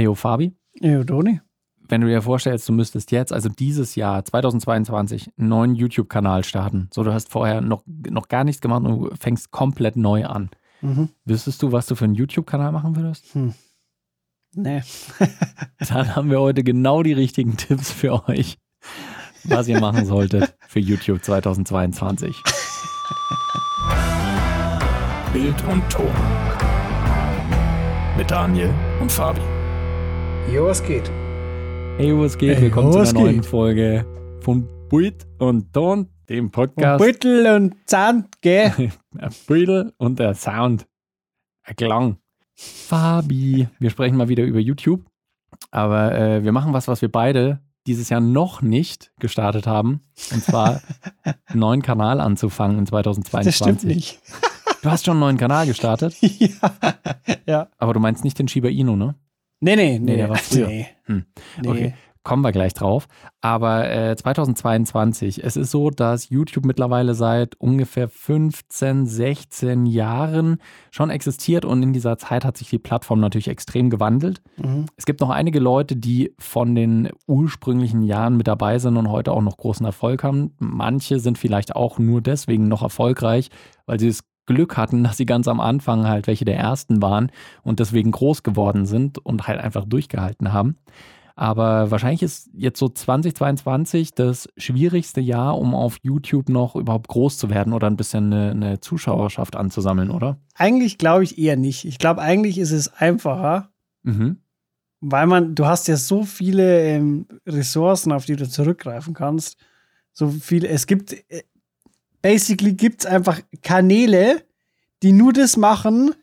Eyo 0.00 0.14
Fabi, 0.14 0.54
Ja, 0.80 1.04
Toni. 1.04 1.40
wenn 1.88 2.00
du 2.00 2.06
dir 2.06 2.22
vorstellst, 2.22 2.66
du 2.68 2.72
müsstest 2.72 3.10
jetzt, 3.12 3.32
also 3.34 3.50
dieses 3.50 3.96
Jahr, 3.96 4.24
2022, 4.24 5.30
einen 5.36 5.48
neuen 5.48 5.74
YouTube-Kanal 5.74 6.42
starten. 6.44 6.88
So, 6.90 7.02
du 7.04 7.12
hast 7.12 7.28
vorher 7.28 7.60
noch, 7.60 7.82
noch 7.86 8.28
gar 8.28 8.44
nichts 8.44 8.62
gemacht 8.62 8.82
und 8.84 8.98
du 9.00 9.10
fängst 9.18 9.50
komplett 9.50 9.96
neu 9.96 10.24
an. 10.24 10.48
Mhm. 10.80 11.10
Wüsstest 11.26 11.62
du, 11.62 11.72
was 11.72 11.84
du 11.86 11.94
für 11.96 12.06
einen 12.06 12.14
YouTube-Kanal 12.14 12.72
machen 12.72 12.96
würdest? 12.96 13.36
Nee. 14.54 14.82
Dann 15.88 16.16
haben 16.16 16.30
wir 16.30 16.40
heute 16.40 16.64
genau 16.64 17.02
die 17.02 17.12
richtigen 17.12 17.58
Tipps 17.58 17.92
für 17.92 18.26
euch, 18.28 18.56
was 19.44 19.68
ihr 19.68 19.80
machen 19.80 20.06
solltet 20.06 20.56
für 20.66 20.80
YouTube 20.80 21.22
2022. 21.22 22.34
Bild 25.34 25.62
und 25.68 25.82
Ton. 25.90 26.10
Mit 28.16 28.30
Daniel 28.30 28.72
und 29.00 29.12
Fabi. 29.12 29.40
Jo, 30.52 30.66
was 30.66 30.82
geht? 30.82 31.08
Hey, 31.96 32.12
was 32.12 32.36
geht? 32.36 32.56
Hey, 32.56 32.62
Willkommen 32.62 32.92
zu 32.92 32.98
was 32.98 33.10
einer 33.10 33.20
neuen 33.20 33.36
geht? 33.36 33.46
Folge 33.46 34.04
von 34.40 34.66
Bild 34.88 35.24
und 35.38 35.72
Ton, 35.72 36.08
dem 36.28 36.46
Und 36.46 36.50
Podcast. 36.50 36.98
Beutel 37.04 37.46
und 37.54 37.76
Zahn, 37.86 38.26
gell? 38.40 38.90
Ein 39.16 39.30
Bild 39.46 39.94
und 39.96 40.18
der 40.18 40.34
Sound. 40.34 40.88
Ein 41.62 41.76
Klang. 41.76 42.16
Fabi. 42.56 43.68
Wir 43.78 43.90
sprechen 43.90 44.16
mal 44.16 44.28
wieder 44.28 44.42
über 44.42 44.58
YouTube. 44.58 45.04
Aber 45.70 46.18
äh, 46.18 46.42
wir 46.42 46.50
machen 46.50 46.72
was, 46.72 46.88
was 46.88 47.00
wir 47.00 47.12
beide 47.12 47.60
dieses 47.86 48.08
Jahr 48.08 48.20
noch 48.20 48.60
nicht 48.60 49.12
gestartet 49.20 49.68
haben. 49.68 50.00
Und 50.32 50.42
zwar 50.42 50.80
einen 51.22 51.36
neuen 51.60 51.82
Kanal 51.82 52.20
anzufangen 52.20 52.76
in 52.76 52.86
2022. 52.86 53.44
Das 53.44 53.56
stimmt 53.56 53.84
nicht. 53.84 54.20
Du 54.82 54.90
hast 54.90 55.04
schon 55.04 55.12
einen 55.12 55.20
neuen 55.20 55.36
Kanal 55.36 55.66
gestartet, 55.66 56.16
ja. 56.20 56.72
ja. 57.46 57.68
aber 57.78 57.94
du 57.94 58.00
meinst 58.00 58.24
nicht 58.24 58.38
den 58.38 58.48
Shiba 58.48 58.68
Inu, 58.68 58.96
ne? 58.96 59.14
Nee, 59.60 59.76
nee, 59.76 59.98
nee. 59.98 59.98
Nee, 59.98 60.16
der 60.16 60.28
war 60.28 60.36
früher. 60.36 60.66
Nee. 60.66 60.86
Hm. 61.04 61.24
nee. 61.62 61.68
Okay. 61.68 61.94
Kommen 62.22 62.42
wir 62.42 62.52
gleich 62.52 62.74
drauf. 62.74 63.08
Aber 63.40 63.90
äh, 63.90 64.14
2022, 64.14 65.42
es 65.42 65.56
ist 65.56 65.70
so, 65.70 65.88
dass 65.88 66.28
YouTube 66.28 66.66
mittlerweile 66.66 67.14
seit 67.14 67.54
ungefähr 67.58 68.08
15, 68.08 69.06
16 69.06 69.86
Jahren 69.86 70.58
schon 70.90 71.08
existiert 71.08 71.64
und 71.64 71.82
in 71.82 71.94
dieser 71.94 72.18
Zeit 72.18 72.44
hat 72.44 72.58
sich 72.58 72.68
die 72.68 72.78
Plattform 72.78 73.20
natürlich 73.20 73.48
extrem 73.48 73.88
gewandelt. 73.88 74.42
Mhm. 74.58 74.84
Es 74.96 75.06
gibt 75.06 75.20
noch 75.20 75.30
einige 75.30 75.60
Leute, 75.60 75.96
die 75.96 76.34
von 76.38 76.74
den 76.74 77.08
ursprünglichen 77.26 78.02
Jahren 78.02 78.36
mit 78.36 78.48
dabei 78.48 78.78
sind 78.78 78.98
und 78.98 79.08
heute 79.08 79.32
auch 79.32 79.42
noch 79.42 79.56
großen 79.56 79.86
Erfolg 79.86 80.22
haben. 80.22 80.52
Manche 80.58 81.20
sind 81.20 81.38
vielleicht 81.38 81.74
auch 81.74 81.98
nur 81.98 82.20
deswegen 82.20 82.68
noch 82.68 82.82
erfolgreich, 82.82 83.48
weil 83.86 83.98
sie 83.98 84.08
das 84.08 84.29
Glück 84.54 84.76
hatten, 84.76 85.04
dass 85.04 85.16
sie 85.16 85.26
ganz 85.26 85.46
am 85.48 85.60
Anfang 85.60 86.06
halt 86.08 86.26
welche 86.26 86.44
der 86.44 86.56
ersten 86.58 87.00
waren 87.00 87.30
und 87.62 87.78
deswegen 87.80 88.10
groß 88.10 88.42
geworden 88.42 88.84
sind 88.86 89.18
und 89.18 89.46
halt 89.46 89.60
einfach 89.60 89.84
durchgehalten 89.84 90.52
haben. 90.52 90.76
Aber 91.36 91.90
wahrscheinlich 91.90 92.22
ist 92.22 92.50
jetzt 92.52 92.78
so 92.78 92.88
2022 92.88 94.12
das 94.12 94.48
schwierigste 94.56 95.20
Jahr, 95.20 95.56
um 95.58 95.74
auf 95.74 95.96
YouTube 96.02 96.48
noch 96.48 96.76
überhaupt 96.76 97.08
groß 97.08 97.38
zu 97.38 97.48
werden 97.48 97.72
oder 97.72 97.86
ein 97.86 97.96
bisschen 97.96 98.32
eine, 98.32 98.50
eine 98.50 98.80
Zuschauerschaft 98.80 99.56
anzusammeln, 99.56 100.10
oder? 100.10 100.38
Eigentlich 100.54 100.98
glaube 100.98 101.24
ich 101.24 101.38
eher 101.38 101.56
nicht. 101.56 101.84
Ich 101.86 101.98
glaube, 101.98 102.20
eigentlich 102.20 102.58
ist 102.58 102.72
es 102.72 102.92
einfacher, 102.92 103.70
Mhm. 104.02 104.38
weil 105.00 105.26
man, 105.26 105.54
du 105.54 105.66
hast 105.66 105.88
ja 105.88 105.96
so 105.96 106.24
viele 106.24 106.82
ähm, 106.84 107.26
Ressourcen, 107.46 108.12
auf 108.12 108.24
die 108.26 108.36
du 108.36 108.48
zurückgreifen 108.48 109.14
kannst. 109.14 109.56
So 110.12 110.28
viele, 110.28 110.68
es 110.68 110.86
gibt, 110.86 111.12
äh, 111.12 111.42
basically 112.22 112.72
gibt 112.74 113.00
es 113.00 113.06
einfach 113.06 113.40
Kanäle, 113.62 114.42
die 115.02 115.12
nur 115.12 115.32
das 115.32 115.56
machen, 115.56 116.14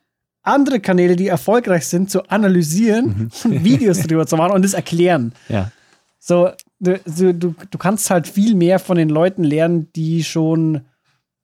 andere 0.43 0.79
Kanäle, 0.79 1.15
die 1.15 1.27
erfolgreich 1.27 1.87
sind, 1.87 2.09
zu 2.09 2.23
analysieren 2.29 3.31
und 3.43 3.63
Videos 3.63 4.01
darüber 4.01 4.25
zu 4.27 4.37
machen 4.37 4.53
und 4.53 4.63
das 4.63 4.73
erklären. 4.73 5.33
Ja. 5.49 5.71
So, 6.19 6.49
du, 6.79 6.99
du, 7.05 7.33
du 7.33 7.55
du 7.69 7.77
kannst 7.77 8.09
halt 8.09 8.27
viel 8.27 8.55
mehr 8.55 8.79
von 8.79 8.97
den 8.97 9.09
Leuten 9.09 9.43
lernen, 9.43 9.91
die 9.95 10.23
schon 10.23 10.81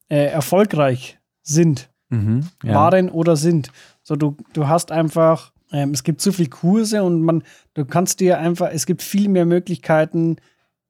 äh, 0.09 0.25
erfolgreich 0.27 1.19
sind, 1.41 1.89
Mhm. 2.09 2.47
ja. 2.63 2.75
waren 2.75 3.09
oder 3.09 3.35
sind. 3.35 3.71
So, 4.03 4.15
du, 4.15 4.37
du 4.53 4.67
hast 4.67 4.91
einfach, 4.91 5.51
ähm, 5.71 5.91
es 5.91 6.03
gibt 6.03 6.21
so 6.21 6.31
viele 6.31 6.49
Kurse 6.49 7.01
und 7.01 7.23
man, 7.23 7.41
du 7.73 7.85
kannst 7.85 8.19
dir 8.19 8.37
einfach, 8.37 8.69
es 8.71 8.85
gibt 8.85 9.01
viel 9.01 9.29
mehr 9.29 9.45
Möglichkeiten, 9.45 10.35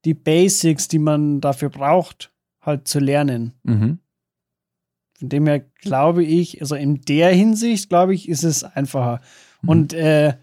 die 0.04 0.14
Basics, 0.16 0.90
die 0.90 1.00
man 1.00 1.40
dafür 1.40 1.70
braucht, 1.70 2.33
halt 2.66 2.88
zu 2.88 3.00
lernen. 3.00 3.54
Mhm. 3.64 4.00
Von 5.20 5.30
dem 5.30 5.48
her 5.48 5.60
glaube 5.60 6.24
ich, 6.24 6.62
also 6.62 6.76
in 6.76 7.02
der 7.02 7.30
Hinsicht, 7.34 7.90
glaube 7.90 8.14
ich, 8.14 8.28
ist 8.28 8.44
es 8.44 8.64
einfacher. 8.64 9.22
Mhm. 9.62 9.70
Und 9.70 9.94
äh, 9.94 10.34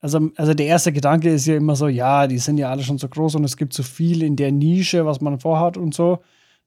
also, 0.00 0.30
also 0.36 0.54
der 0.54 0.66
erste 0.66 0.92
Gedanke 0.92 1.30
ist 1.30 1.46
ja 1.46 1.56
immer 1.56 1.76
so, 1.76 1.88
ja, 1.88 2.26
die 2.26 2.38
sind 2.38 2.58
ja 2.58 2.70
alle 2.70 2.82
schon 2.82 2.98
so 2.98 3.08
groß 3.08 3.36
und 3.36 3.44
es 3.44 3.56
gibt 3.56 3.72
so 3.72 3.82
viel 3.82 4.22
in 4.22 4.36
der 4.36 4.52
Nische, 4.52 5.06
was 5.06 5.20
man 5.20 5.40
vorhat 5.40 5.76
und 5.76 5.94
so, 5.94 6.18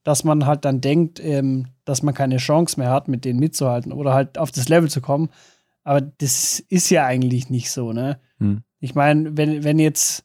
dass 0.02 0.24
man 0.24 0.46
halt 0.46 0.64
dann 0.64 0.80
denkt, 0.80 1.20
ähm, 1.20 1.66
dass 1.84 2.02
man 2.02 2.14
keine 2.14 2.38
Chance 2.38 2.78
mehr 2.78 2.90
hat, 2.90 3.08
mit 3.08 3.24
denen 3.24 3.38
mitzuhalten 3.38 3.92
oder 3.92 4.14
halt 4.14 4.38
auf 4.38 4.50
das 4.50 4.68
Level 4.68 4.90
zu 4.90 5.00
kommen. 5.00 5.30
Aber 5.84 6.00
das 6.00 6.60
ist 6.60 6.90
ja 6.90 7.06
eigentlich 7.06 7.50
nicht 7.50 7.70
so, 7.70 7.92
ne? 7.92 8.18
Hm. 8.38 8.62
Ich 8.80 8.94
meine, 8.94 9.36
wenn, 9.36 9.64
wenn 9.64 9.78
jetzt, 9.78 10.23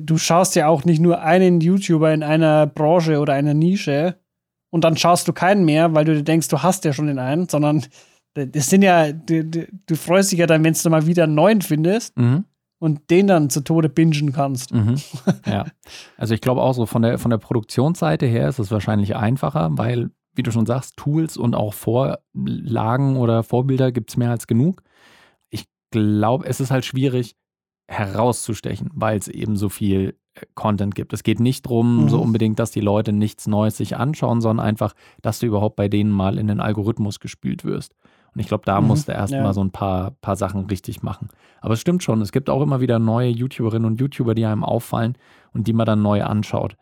du 0.00 0.18
schaust 0.18 0.54
ja 0.56 0.68
auch 0.68 0.84
nicht 0.84 1.00
nur 1.00 1.20
einen 1.20 1.60
YouTuber 1.60 2.12
in 2.12 2.22
einer 2.22 2.66
Branche 2.66 3.18
oder 3.20 3.32
einer 3.34 3.54
Nische 3.54 4.16
und 4.70 4.84
dann 4.84 4.96
schaust 4.96 5.28
du 5.28 5.32
keinen 5.32 5.64
mehr, 5.64 5.94
weil 5.94 6.04
du 6.04 6.14
dir 6.14 6.24
denkst, 6.24 6.48
du 6.48 6.62
hast 6.62 6.84
ja 6.84 6.92
schon 6.92 7.06
den 7.06 7.18
einen, 7.18 7.48
sondern 7.48 7.84
das 8.34 8.68
sind 8.68 8.82
ja, 8.82 9.12
du, 9.12 9.44
du, 9.44 9.94
freust 9.94 10.32
dich 10.32 10.40
ja 10.40 10.46
dann, 10.46 10.64
wenn 10.64 10.74
du 10.74 10.90
mal 10.90 11.06
wieder 11.06 11.24
einen 11.24 11.36
neuen 11.36 11.62
findest 11.62 12.16
Mhm. 12.18 12.44
und 12.80 13.08
den 13.10 13.28
dann 13.28 13.48
zu 13.50 13.60
Tode 13.60 13.88
bingen 13.88 14.32
kannst. 14.32 14.74
Mhm. 14.74 14.96
Ja. 15.46 15.66
Also 16.16 16.34
ich 16.34 16.40
glaube 16.40 16.60
auch 16.62 16.72
so 16.72 16.86
von 16.86 17.02
der, 17.02 17.18
von 17.18 17.30
der 17.30 17.38
Produktionsseite 17.38 18.26
her 18.26 18.48
ist 18.48 18.58
es 18.58 18.70
wahrscheinlich 18.72 19.14
einfacher, 19.14 19.68
weil, 19.72 20.10
wie 20.34 20.42
du 20.42 20.50
schon 20.50 20.66
sagst, 20.66 20.96
Tools 20.96 21.36
und 21.36 21.54
auch 21.54 21.74
Vorlagen 21.74 23.16
oder 23.16 23.44
Vorbilder 23.44 23.92
gibt 23.92 24.10
es 24.10 24.16
mehr 24.16 24.30
als 24.30 24.46
genug. 24.48 24.82
Ich 25.50 25.66
glaube, 25.92 26.46
es 26.46 26.58
ist 26.60 26.72
halt 26.72 26.84
schwierig 26.84 27.36
herauszustechen, 27.88 28.90
weil 28.94 29.18
es 29.18 29.28
eben 29.28 29.56
so 29.56 29.68
viel 29.68 30.16
äh, 30.34 30.40
Content 30.54 30.94
gibt. 30.94 31.12
Es 31.12 31.22
geht 31.22 31.40
nicht 31.40 31.66
darum, 31.66 32.04
Mhm. 32.04 32.08
so 32.08 32.20
unbedingt, 32.20 32.58
dass 32.58 32.70
die 32.70 32.80
Leute 32.80 33.12
nichts 33.12 33.46
Neues 33.46 33.76
sich 33.76 33.96
anschauen, 33.96 34.40
sondern 34.40 34.66
einfach, 34.66 34.94
dass 35.22 35.38
du 35.38 35.46
überhaupt 35.46 35.76
bei 35.76 35.88
denen 35.88 36.10
mal 36.10 36.38
in 36.38 36.46
den 36.46 36.60
Algorithmus 36.60 37.20
gespült 37.20 37.64
wirst. 37.64 37.94
Und 38.34 38.40
ich 38.40 38.48
glaube, 38.48 38.64
da 38.66 38.80
Mhm, 38.80 38.88
musst 38.88 39.08
du 39.08 39.12
erst 39.12 39.32
ja. 39.32 39.42
mal 39.42 39.54
so 39.54 39.62
ein 39.62 39.70
paar, 39.70 40.10
paar 40.20 40.34
Sachen 40.36 40.66
richtig 40.66 41.02
machen. 41.02 41.28
Aber 41.60 41.74
es 41.74 41.80
stimmt 41.80 42.02
schon, 42.02 42.20
es 42.20 42.32
gibt 42.32 42.50
auch 42.50 42.62
immer 42.62 42.80
wieder 42.80 42.98
neue 42.98 43.28
YouTuberinnen 43.28 43.86
und 43.86 44.00
YouTuber, 44.00 44.34
die 44.34 44.44
einem 44.44 44.64
auffallen 44.64 45.16
und 45.52 45.68
die 45.68 45.72
man 45.72 45.86
dann 45.86 46.02
neu 46.02 46.22
anschaut. 46.24 46.76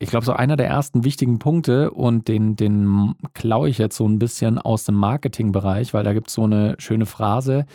Ich 0.00 0.10
glaube, 0.10 0.26
so 0.26 0.32
einer 0.32 0.56
der 0.56 0.66
ersten 0.66 1.04
wichtigen 1.04 1.38
Punkte 1.38 1.92
und 1.92 2.26
den, 2.26 2.56
den 2.56 3.14
klaue 3.34 3.68
ich 3.68 3.78
jetzt 3.78 3.96
so 3.96 4.06
ein 4.06 4.18
bisschen 4.18 4.58
aus 4.58 4.84
dem 4.84 4.96
Marketingbereich, 4.96 5.94
weil 5.94 6.02
da 6.02 6.12
gibt 6.12 6.26
es 6.28 6.34
so 6.34 6.42
eine 6.42 6.74
schöne 6.78 7.06
Phrase, 7.06 7.66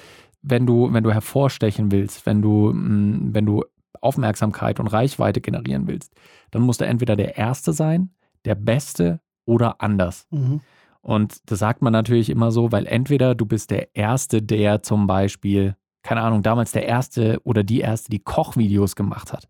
wenn 0.41 0.65
du, 0.65 0.91
wenn 0.93 1.03
du 1.03 1.11
hervorstechen 1.11 1.91
willst, 1.91 2.25
wenn 2.25 2.41
du, 2.41 2.71
mh, 2.73 3.33
wenn 3.33 3.45
du 3.45 3.63
Aufmerksamkeit 4.01 4.79
und 4.79 4.87
Reichweite 4.87 5.41
generieren 5.41 5.87
willst, 5.87 6.13
dann 6.51 6.61
musst 6.61 6.81
du 6.81 6.85
entweder 6.85 7.15
der 7.15 7.37
Erste 7.37 7.73
sein, 7.73 8.11
der 8.45 8.55
Beste 8.55 9.19
oder 9.45 9.81
anders. 9.81 10.27
Mhm. 10.31 10.61
Und 11.01 11.49
das 11.49 11.59
sagt 11.59 11.81
man 11.81 11.93
natürlich 11.93 12.29
immer 12.29 12.51
so, 12.51 12.71
weil 12.71 12.85
entweder 12.85 13.35
du 13.35 13.45
bist 13.45 13.71
der 13.71 13.95
Erste, 13.95 14.41
der 14.41 14.83
zum 14.83 15.07
Beispiel, 15.07 15.75
keine 16.03 16.21
Ahnung, 16.21 16.43
damals 16.43 16.71
der 16.71 16.85
Erste 16.85 17.39
oder 17.43 17.63
die 17.63 17.79
Erste, 17.79 18.09
die 18.09 18.19
Kochvideos 18.19 18.95
gemacht 18.95 19.33
hat. 19.33 19.49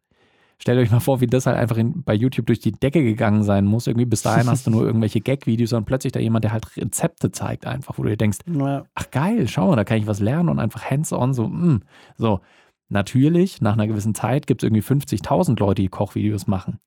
Stellt 0.62 0.78
euch 0.78 0.92
mal 0.92 1.00
vor, 1.00 1.22
wie 1.22 1.28
das 1.28 1.46
halt 1.46 1.58
einfach 1.58 1.78
in, 1.78 2.04
bei 2.04 2.14
YouTube 2.14 2.48
durch 2.48 2.60
die 2.60 2.74
Decke 2.74 3.02
gegangen 3.02 3.44
sein 3.44 3.66
muss. 3.66 3.88
Irgendwie 3.88 4.06
bis 4.06 4.24
dahin 4.24 4.48
hast 4.48 4.68
du 4.68 4.72
nur 4.72 4.82
irgendwelche 4.86 5.22
Gag-Videos 5.22 5.72
und 5.72 5.86
plötzlich 5.86 6.12
da 6.12 6.20
jemand, 6.20 6.44
der 6.44 6.52
halt 6.52 6.76
Rezepte 6.76 7.32
zeigt 7.32 7.66
einfach, 7.66 7.98
wo 7.98 8.04
du 8.04 8.10
dir 8.10 8.18
denkst, 8.18 8.40
Ja. 8.46 8.84
ach 8.94 9.10
geil, 9.12 9.48
schau 9.48 9.70
mal, 9.70 9.78
da 9.78 9.86
kann 9.86 9.98
ich 9.98 10.08
was 10.08 10.20
lernen 10.20 10.50
und 10.50 10.60
einfach 10.60 10.84
hands-on 10.84 11.34
so, 11.34 11.48
mm. 11.48 11.82
so. 12.18 12.42
Natürlich, 12.90 13.62
nach 13.62 13.74
einer 13.74 13.88
gewissen 13.88 14.16
Zeit 14.16 14.48
gibt 14.48 14.64
es 14.64 14.68
irgendwie 14.68 14.82
50.000 14.82 15.60
Leute, 15.60 15.84
die 15.84 15.90
Kochvideos 15.90 16.48
machen. 16.48 16.80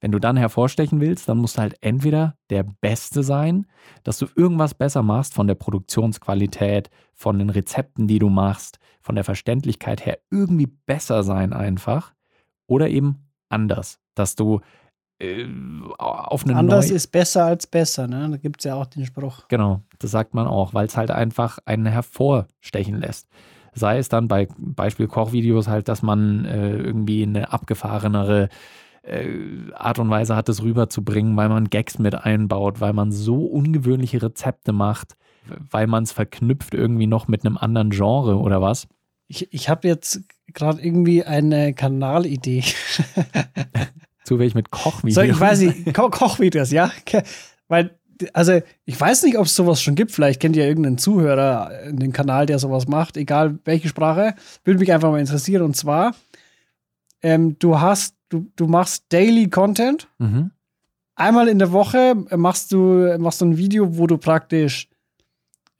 Wenn 0.00 0.12
du 0.12 0.20
dann 0.20 0.36
hervorstechen 0.36 1.00
willst, 1.00 1.28
dann 1.28 1.38
musst 1.38 1.56
du 1.56 1.62
halt 1.62 1.74
entweder 1.80 2.36
der 2.50 2.62
Beste 2.62 3.24
sein, 3.24 3.66
dass 4.04 4.18
du 4.18 4.26
irgendwas 4.36 4.74
besser 4.74 5.02
machst 5.02 5.34
von 5.34 5.48
der 5.48 5.56
Produktionsqualität, 5.56 6.88
von 7.12 7.38
den 7.40 7.50
Rezepten, 7.50 8.06
die 8.06 8.20
du 8.20 8.28
machst, 8.28 8.78
von 9.00 9.16
der 9.16 9.24
Verständlichkeit 9.24 10.06
her 10.06 10.18
irgendwie 10.30 10.68
besser 10.86 11.24
sein 11.24 11.52
einfach 11.52 12.14
oder 12.68 12.88
eben 12.88 13.28
anders, 13.48 13.98
dass 14.14 14.36
du 14.36 14.60
äh, 15.20 15.46
auf 15.98 16.44
eine 16.44 16.54
Anders 16.54 16.90
ist 16.90 17.08
besser 17.08 17.44
als 17.44 17.66
besser, 17.66 18.06
ne? 18.06 18.28
Da 18.30 18.36
gibt 18.36 18.60
es 18.60 18.64
ja 18.64 18.76
auch 18.76 18.86
den 18.86 19.04
Spruch. 19.04 19.48
Genau, 19.48 19.82
das 19.98 20.12
sagt 20.12 20.34
man 20.34 20.46
auch, 20.46 20.74
weil 20.74 20.86
es 20.86 20.96
halt 20.96 21.10
einfach 21.10 21.58
einen 21.64 21.86
hervorstechen 21.86 22.96
lässt. 23.00 23.28
Sei 23.74 23.98
es 23.98 24.08
dann 24.08 24.28
bei 24.28 24.48
Beispiel 24.56 25.08
Kochvideos 25.08 25.66
halt, 25.66 25.88
dass 25.88 26.02
man 26.02 26.44
äh, 26.44 26.76
irgendwie 26.76 27.24
eine 27.24 27.52
abgefahrenere 27.52 28.48
äh, 29.02 29.72
Art 29.74 29.98
und 29.98 30.10
Weise 30.10 30.36
hat, 30.36 30.48
es 30.48 30.62
rüberzubringen, 30.62 31.36
weil 31.36 31.48
man 31.48 31.68
Gags 31.68 31.98
mit 31.98 32.14
einbaut, 32.14 32.80
weil 32.80 32.92
man 32.92 33.10
so 33.10 33.44
ungewöhnliche 33.44 34.22
Rezepte 34.22 34.72
macht, 34.72 35.16
weil 35.70 35.86
man 35.86 36.04
es 36.04 36.12
verknüpft 36.12 36.74
irgendwie 36.74 37.06
noch 37.06 37.28
mit 37.28 37.44
einem 37.44 37.56
anderen 37.56 37.90
Genre 37.90 38.36
oder 38.36 38.60
was. 38.60 38.86
Ich, 39.28 39.52
ich 39.52 39.68
habe 39.68 39.86
jetzt 39.86 40.22
gerade 40.52 40.82
irgendwie 40.82 41.22
eine 41.22 41.74
Kanalidee. 41.74 42.64
Zu 44.24 44.38
welch 44.38 44.54
mit 44.54 44.70
Kochvideos? 44.70 45.14
So, 45.14 45.20
ich 45.22 45.38
weiß 45.38 45.60
nicht, 45.60 45.94
Ko 45.94 46.10
Kochvideos, 46.10 46.70
ja. 46.70 46.90
Weil, 47.68 47.98
also, 48.32 48.60
ich 48.84 49.00
weiß 49.00 49.22
nicht, 49.22 49.38
ob 49.38 49.46
es 49.46 49.54
sowas 49.54 49.82
schon 49.82 49.94
gibt. 49.94 50.12
Vielleicht 50.12 50.40
kennt 50.40 50.56
ihr 50.56 50.66
irgendeinen 50.66 50.98
Zuhörer 50.98 51.82
in 51.84 51.98
den 51.98 52.12
Kanal, 52.12 52.46
der 52.46 52.58
sowas 52.58 52.88
macht, 52.88 53.16
egal 53.16 53.58
welche 53.64 53.88
Sprache. 53.88 54.34
Würde 54.64 54.80
mich 54.80 54.92
einfach 54.92 55.10
mal 55.10 55.20
interessieren. 55.20 55.62
Und 55.62 55.76
zwar, 55.76 56.14
ähm, 57.22 57.58
du 57.58 57.80
hast, 57.80 58.16
du, 58.28 58.50
du 58.56 58.66
machst 58.66 59.04
Daily 59.10 59.48
Content. 59.48 60.08
Mhm. 60.18 60.50
Einmal 61.14 61.48
in 61.48 61.58
der 61.58 61.72
Woche 61.72 62.14
machst 62.36 62.72
du, 62.72 63.16
machst 63.18 63.40
du 63.40 63.46
ein 63.46 63.58
Video, 63.58 63.98
wo 63.98 64.06
du 64.06 64.18
praktisch 64.18 64.88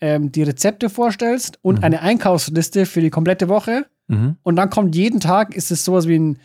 ähm, 0.01 0.31
die 0.33 0.43
Rezepte 0.43 0.89
vorstellst 0.91 1.59
und 1.63 1.79
Mhm. 1.79 1.85
eine 1.85 2.03
Einkaufsliste 2.03 2.87
für 2.87 3.01
die 3.01 3.11
komplette 3.11 3.49
Woche. 3.49 3.87
Mhm. 4.09 4.37
Und 4.43 4.57
dann 4.57 4.71
kommt 4.71 4.95
jeden 4.97 5.21
Tag, 5.21 5.55
ist 5.55 5.71
es 5.71 5.85
sowas 5.85 6.07
wie 6.09 6.19
ein, 6.19 6.39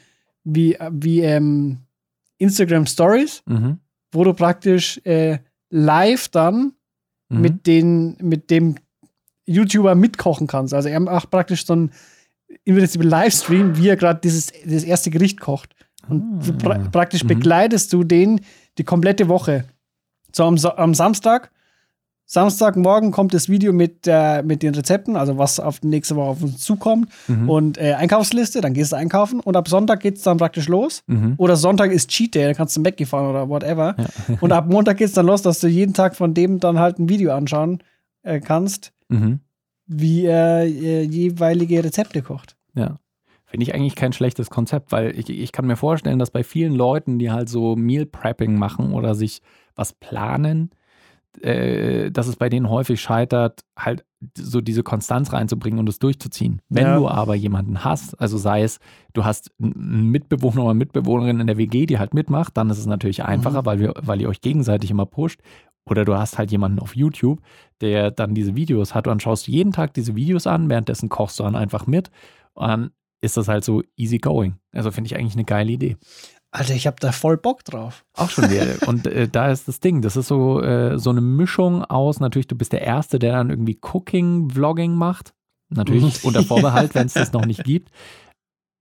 wie, 0.44 0.78
wie 0.92 1.22
ähm, 1.22 1.80
Instagram 2.38 2.86
Stories, 2.88 3.44
Mhm. 3.46 3.80
wo 4.12 4.24
du 4.24 4.34
praktisch 4.34 5.00
äh, 5.06 5.40
live 5.70 6.28
dann 6.30 6.74
Mhm. 7.30 7.42
mit, 7.42 7.68
den, 7.68 8.18
mit 8.22 8.50
dem 8.52 8.76
YouTuber 9.46 9.96
mitkochen 9.96 10.48
kannst. 10.48 10.74
Also 10.74 10.90
er 10.90 11.00
macht 11.00 11.30
praktisch 11.32 11.66
so 11.66 11.76
ein 11.76 11.92
im 12.66 12.76
Prinzip 12.78 13.04
Livestream, 13.04 13.78
wie 13.78 13.90
er 13.90 13.96
gerade 13.98 14.20
dieses 14.22 14.52
das 14.66 14.84
erste 14.84 15.10
Gericht 15.10 15.40
kocht. 15.40 15.76
Und 16.08 16.40
du 16.46 16.54
pra 16.54 16.76
Ah. 16.76 16.90
praktisch 16.92 17.24
Mhm. 17.24 17.30
begleitest 17.30 17.92
du 17.94 18.04
den 18.04 18.42
die 18.78 18.84
komplette 18.84 19.28
Woche. 19.28 19.66
So 20.36 20.44
am, 20.46 20.58
am 20.58 20.94
Samstag, 20.94 21.52
Samstagmorgen 22.33 23.12
kommt 23.12 23.31
das 23.35 23.47
Video 23.47 23.71
mit, 23.74 24.07
äh, 24.07 24.41
mit 24.41 24.63
den 24.63 24.74
Rezepten, 24.74 25.15
also 25.15 25.38
was 25.38 25.59
auf 25.59 25.80
die 25.81 25.88
nächste 25.88 26.15
Woche 26.15 26.30
auf 26.30 26.41
uns 26.41 26.57
zukommt 26.63 27.07
Mhm. 27.27 27.47
und 27.47 27.77
äh, 27.77 27.94
Einkaufsliste, 27.94 28.59
dann 28.59 28.74
gehst 28.74 28.91
du 28.91 28.95
einkaufen 28.95 29.39
und 29.39 29.56
ab 29.56 29.68
Sonntag 29.68 30.00
geht 30.00 30.18
es 30.18 30.24
dann 30.24 30.38
praktisch 30.38 30.68
los. 30.68 31.03
Mhm. 31.06 31.35
Oder 31.38 31.56
Sonntag 31.57 31.91
ist 31.91 32.09
Cheat 32.09 32.33
Day, 32.33 32.45
dann 32.45 32.56
kannst 32.56 32.75
du 32.75 32.81
zum 32.81 32.83
Mac 32.91 33.07
fahren 33.07 33.30
oder 33.30 33.47
whatever. 33.50 33.95
Ja. 34.00 34.38
Und 34.41 34.51
ab 34.51 34.68
Montag 34.68 34.97
geht 34.97 35.09
es 35.09 35.13
dann 35.13 35.27
los, 35.27 35.44
dass 35.44 35.59
du 35.59 35.68
jeden 35.68 35.94
Tag 35.94 36.15
von 36.15 36.33
dem 36.33 36.59
dann 36.59 36.80
halt 36.80 36.97
ein 36.97 37.07
Video 37.07 37.33
anschauen 37.33 37.83
äh, 38.24 38.39
kannst, 38.39 38.94
Mhm. 39.09 39.41
wie 39.85 40.25
er 40.25 40.63
äh, 40.63 41.03
jeweilige 41.03 41.83
Rezepte 41.83 42.24
kocht. 42.24 42.56
Ja. 42.74 42.97
Finde 43.45 43.65
ich 43.65 43.75
eigentlich 43.75 43.95
kein 43.95 44.12
schlechtes 44.13 44.50
Konzept, 44.50 44.91
weil 44.91 45.15
ich, 45.19 45.30
ich 45.30 45.51
kann 45.51 45.68
mir 45.68 45.75
vorstellen, 45.75 46.18
dass 46.18 46.31
bei 46.31 46.44
vielen 46.44 46.74
Leuten, 46.74 47.19
die 47.19 47.30
halt 47.30 47.47
so 47.47 47.75
Meal 47.75 48.07
Prepping 48.07 48.56
machen 48.57 48.94
oder 48.94 49.13
sich 49.13 49.44
was 49.75 49.94
planen, 49.94 50.71
äh, 51.41 52.12
dass 52.12 52.27
es 52.27 52.35
bei 52.35 52.50
denen 52.50 52.69
häufig 52.69 53.01
scheitert, 53.01 53.62
halt 53.77 54.06
so 54.38 54.62
diese 54.62 54.83
Konstanz 54.83 55.33
reinzubringen 55.33 55.80
und 55.80 55.89
es 55.89 56.00
durchzuziehen. 56.00 56.62
Wenn 56.69 56.85
Ja. 56.85 56.97
du 56.97 57.07
aber 57.09 57.35
jemanden 57.35 57.83
hast, 57.83 58.19
also 58.21 58.38
sei 58.38 58.63
es, 58.63 58.80
du 59.13 59.25
hast 59.25 59.51
einen 59.62 60.09
Mitbewohner 60.12 60.63
oder 60.63 60.74
Mitbewohnerin 60.74 61.39
in 61.41 61.47
der 61.47 61.57
WG, 61.57 61.85
die 61.85 62.00
halt 62.00 62.13
mitmacht, 62.13 62.56
dann 62.56 62.69
ist 62.69 62.77
es 62.77 62.85
natürlich 62.85 63.24
einfacher, 63.24 63.65
weil, 63.65 63.80
wir, 63.80 63.94
weil 64.01 64.21
ihr 64.21 64.30
euch 64.30 64.41
gegenseitig 64.41 64.91
immer 64.91 65.06
pusht. 65.06 65.41
Oder 65.85 66.06
du 66.06 66.15
hast 66.18 66.38
halt 66.38 66.50
jemanden 66.51 66.80
auf 66.80 66.95
YouTube, 66.95 67.41
der 67.81 68.09
dann 68.12 68.33
diese 68.33 68.56
Videos 68.56 68.95
hat 68.95 69.06
und 69.07 69.12
dann 69.12 69.19
schaust 69.19 69.47
du 69.47 69.51
jeden 69.51 69.74
Tag 69.74 69.94
diese 69.94 70.15
Videos 70.15 70.47
an, 70.47 70.69
währenddessen 70.69 71.09
kochst 71.09 71.39
du 71.39 71.44
dann 71.44 71.57
einfach 71.57 71.88
mit 71.88 72.09
und 72.53 72.68
dann 72.69 72.91
ist 73.19 73.35
das 73.35 73.50
halt 73.50 73.65
so 73.65 73.83
easy 73.97 74.18
going. 74.18 74.56
Also 74.71 74.91
finde 74.91 75.07
ich 75.09 75.18
eigentlich 75.18 75.33
eine 75.35 75.44
geile 75.45 75.71
Idee. 75.71 75.97
Alter, 76.54 76.76
ich 76.76 76.86
hab 76.86 77.00
da 77.00 77.12
voll 77.12 77.38
Bock 77.38 77.66
drauf. 77.66 78.06
Auch 78.14 78.30
schon 78.30 78.50
wieder. 78.52 78.68
Und 78.88 79.08
äh, 79.08 79.28
da 79.28 79.52
ist 79.52 79.68
das 79.68 79.80
Ding. 79.80 80.04
Das 80.04 80.16
ist 80.16 80.28
so, 80.28 80.62
äh, 80.62 81.00
so 81.00 81.10
eine 81.10 81.22
Mischung 81.22 81.84
aus, 81.84 82.20
natürlich, 82.20 82.48
du 82.48 82.56
bist 82.56 82.74
der 82.74 82.84
Erste, 82.84 83.18
der 83.18 83.34
dann 83.34 83.50
irgendwie 83.50 83.80
Cooking, 83.82 84.52
Vlogging 84.52 84.94
macht. 84.94 85.34
Natürlich 85.70 86.24
unter 86.24 86.44
Vorbehalt, 86.44 86.94
wenn 86.94 87.08
es 87.08 87.14
das 87.14 87.34
noch 87.34 87.46
nicht 87.46 87.64
gibt. 87.64 87.90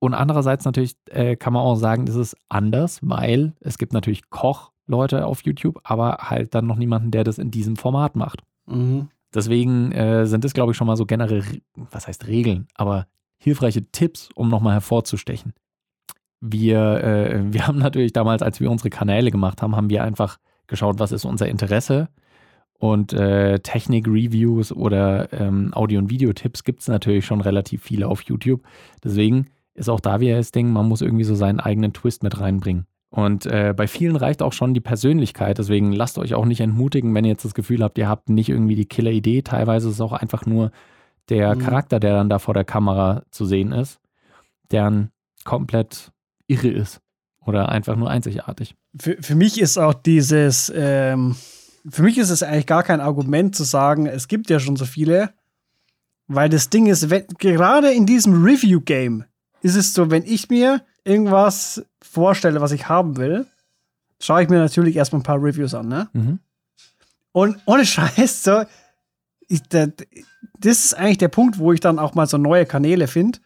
Und 0.01 0.13
andererseits 0.13 0.67
natürlich 0.67 0.97
äh, 1.11 1.37
kann 1.37 1.55
man 1.55 1.63
auch 1.63 1.77
sagen, 1.77 2.05
das 2.05 2.17
ist 2.17 2.37
anders, 2.51 2.99
weil 3.03 3.55
es 3.61 3.79
gibt 3.79 3.95
natürlich 3.95 4.29
Kochleute 4.29 5.25
auf 5.25 5.43
YouTube, 5.43 5.81
aber 5.85 6.19
halt 6.19 6.55
dann 6.55 6.67
noch 6.67 6.77
niemanden, 6.77 7.11
der 7.11 7.25
das 7.25 7.39
in 7.39 7.51
diesem 7.51 7.77
Format 7.77 8.17
macht. 8.17 8.43
Mhm. 8.67 9.09
Deswegen 9.35 9.93
äh, 9.93 10.27
sind 10.27 10.45
das, 10.45 10.53
glaube 10.53 10.73
ich, 10.73 10.77
schon 10.77 10.89
mal 10.89 10.97
so 10.97 11.07
generell, 11.07 11.43
was 11.75 12.07
heißt 12.07 12.27
Regeln, 12.27 12.69
aber 12.75 13.07
hilfreiche 13.39 13.91
Tipps, 13.91 14.29
um 14.35 14.49
nochmal 14.49 14.75
hervorzustechen. 14.75 15.55
Wir, 16.43 17.03
äh, 17.03 17.41
wir 17.53 17.67
haben 17.67 17.79
natürlich 17.79 18.13
damals, 18.13 18.43
als 18.43 18.61
wir 18.61 18.71
unsere 18.71 18.91
Kanäle 18.91 19.31
gemacht 19.31 19.63
haben, 19.63 19.77
haben 19.77 19.89
wir 19.89 20.03
einfach 20.05 20.39
geschaut, 20.67 20.99
was 20.99 21.13
ist 21.13 21.25
unser 21.25 21.49
Interesse. 21.49 22.09
Und 22.79 23.13
äh, 23.13 23.61
Technik-Reviews 23.61 24.73
oder 24.73 25.33
ähm, 25.33 25.73
Audio- 25.73 26.01
und 26.01 26.11
Videotipps 26.11 26.65
gibt 26.65 26.81
es 26.81 26.89
natürlich 26.89 27.25
schon 27.25 27.41
relativ 27.41 27.83
viele 27.83 28.09
auf 28.09 28.23
YouTube. 28.23 28.63
Deswegen 29.05 29.47
ist 29.75 29.89
auch 29.89 30.01
da 30.01 30.19
wieder 30.21 30.37
das 30.37 30.51
Ding, 30.51 30.73
man 30.73 30.89
muss 30.89 31.01
irgendwie 31.01 31.25
so 31.25 31.37
seinen 31.37 31.61
eigenen 31.61 31.93
Twist 31.93 32.25
mit 32.25 32.41
reinbringen. 32.41 32.87
Und 33.11 33.47
äh, 33.47 33.73
bei 33.77 33.87
vielen 33.87 34.17
reicht 34.17 34.43
auch 34.43 34.53
schon 34.53 34.75
die 34.75 34.81
Persönlichkeit. 34.81 35.59
Deswegen 35.59 35.93
lasst 35.93 36.19
euch 36.19 36.35
auch 36.35 36.45
nicht 36.47 36.61
entmutigen, 36.61 37.15
wenn 37.15 37.25
ihr 37.25 37.31
jetzt 37.33 37.45
das 37.45 37.55
Gefühl 37.55 37.85
habt, 37.85 37.99
ihr 37.99 38.09
habt 38.09 38.31
nicht 38.31 38.49
irgendwie 38.49 38.75
die 38.75 38.87
Killer-Idee. 38.87 39.43
Teilweise 39.43 39.89
ist 39.89 39.95
es 39.97 40.01
auch 40.01 40.13
einfach 40.13 40.45
nur 40.47 40.73
der 41.29 41.55
Mhm. 41.55 41.61
Charakter, 41.61 42.01
der 42.01 42.15
dann 42.15 42.31
da 42.31 42.39
vor 42.41 42.55
der 42.55 42.65
Kamera 42.65 43.23
zu 43.31 43.45
sehen 43.45 43.71
ist, 43.71 44.01
der 44.73 44.85
dann 44.85 45.11
komplett 45.45 46.11
irre 46.53 46.69
ist 46.69 47.01
oder 47.45 47.69
einfach 47.69 47.97
nur 47.97 48.11
einzigartig. 48.11 48.75
Für, 48.99 49.17
für 49.21 49.35
mich 49.35 49.61
ist 49.61 49.79
auch 49.79 49.95
dieses, 49.95 50.73
ähm, 50.75 51.37
für 51.89 52.03
mich 52.03 52.19
ist 52.19 52.31
es 52.31 52.43
eigentlich 52.43 52.67
gar 52.67 52.83
kein 52.83 53.01
Argument 53.01 53.57
zu 53.57 53.65
sagen, 53.65 54.07
es 54.07 54.29
gibt 54.29 54.51
ja 54.51 54.61
schon 54.61 54.77
so 54.77 54.85
viele, 54.85 55.33
weil 56.29 56.49
das 56.49 56.71
Ding 56.71 56.87
ist, 56.87 57.11
wenn, 57.11 57.27
gerade 57.39 57.93
in 57.93 58.07
diesem 58.07 58.45
Review-Game 58.45 59.25
ist 59.63 59.77
es 59.77 59.95
so, 59.95 60.11
wenn 60.11 60.25
ich 60.25 60.49
mir 60.49 60.83
irgendwas 61.05 61.85
vorstelle, 62.01 62.61
was 62.61 62.73
ich 62.73 62.89
haben 62.89 63.17
will, 63.17 63.47
schaue 64.21 64.43
ich 64.43 64.49
mir 64.49 64.59
natürlich 64.59 64.97
erstmal 64.97 65.21
ein 65.21 65.25
paar 65.25 65.43
Reviews 65.43 65.75
an, 65.75 65.89
ne? 65.89 66.09
Mhm. 66.13 66.39
Und 67.33 67.59
ohne 67.65 67.85
Scheiß, 67.87 68.45
so, 68.45 68.63
ich, 69.49 69.63
da, 69.69 69.87
das 70.59 70.85
ist 70.85 70.95
eigentlich 70.95 71.19
der 71.19 71.29
Punkt, 71.29 71.59
wo 71.59 71.73
ich 71.73 71.81
dann 71.81 71.99
auch 71.99 72.15
mal 72.15 72.27
so 72.27 72.39
neue 72.39 72.67
Kanäle 72.67 73.07
finde. 73.07 73.41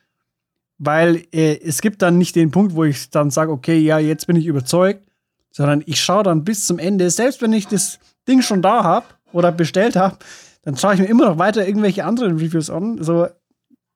Weil 0.79 1.25
äh, 1.33 1.59
es 1.61 1.81
gibt 1.81 2.03
dann 2.03 2.19
nicht 2.19 2.37
den 2.37 2.51
Punkt, 2.51 2.75
wo 2.75 2.85
ich 2.85 3.11
dann 3.11 3.31
sage, 3.31 3.51
okay, 3.51 3.79
ja, 3.79 3.99
jetzt 3.99 4.27
bin 4.27 4.37
ich 4.37 4.47
überzeugt, 4.47 5.07
sondern 5.51 5.83
ich 5.87 6.01
schaue 6.01 6.23
dann 6.23 6.45
bis 6.45 6.67
zum 6.67 6.79
Ende, 6.79 7.09
selbst 7.11 7.41
wenn 7.41 7.53
ich 7.53 7.67
das 7.67 7.99
Ding 8.29 8.43
schon 8.43 8.61
da 8.61 8.85
habe 8.85 9.07
oder 9.33 9.53
bestellt 9.53 9.97
habe, 9.97 10.19
dann 10.63 10.77
schaue 10.77 10.95
ich 10.95 11.01
mir 11.01 11.07
immer 11.07 11.27
noch 11.27 11.39
weiter 11.39 11.67
irgendwelche 11.67 12.05
anderen 12.05 12.37
Reviews 12.37 12.69
an. 12.69 13.03
So, 13.03 13.29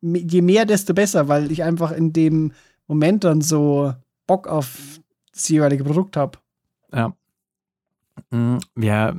je 0.00 0.40
mehr, 0.40 0.64
desto 0.64 0.94
besser, 0.94 1.28
weil 1.28 1.50
ich 1.50 1.62
einfach 1.62 1.92
in 1.92 2.12
dem 2.12 2.52
Moment 2.86 3.24
dann 3.24 3.40
so 3.40 3.92
Bock 4.26 4.46
auf 4.46 5.00
das 5.32 5.48
jeweilige 5.48 5.84
Produkt 5.84 6.16
habe. 6.16 6.38
Ja. 6.92 7.12
Mm, 8.30 8.58
Wir, 8.74 9.16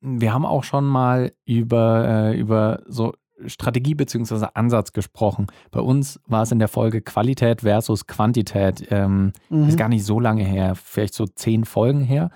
wir 0.00 0.32
haben 0.32 0.46
auch 0.46 0.64
schon 0.64 0.84
mal 0.84 1.32
über, 1.44 2.08
äh, 2.08 2.38
über 2.38 2.82
so 2.86 3.14
Strategie 3.46 3.94
bzw. 3.94 4.46
Ansatz 4.54 4.92
gesprochen. 4.92 5.46
Bei 5.70 5.80
uns 5.80 6.20
war 6.26 6.42
es 6.42 6.52
in 6.52 6.58
der 6.58 6.68
Folge 6.68 7.00
Qualität 7.02 7.62
versus 7.62 8.06
Quantität. 8.06 8.86
Ähm, 8.90 9.32
Mhm. 9.50 9.68
Ist 9.68 9.78
gar 9.78 9.88
nicht 9.88 10.04
so 10.04 10.20
lange 10.20 10.44
her, 10.44 10.74
vielleicht 10.74 11.14
so 11.14 11.26
zehn 11.26 11.64
Folgen 11.64 12.00
her. 12.00 12.30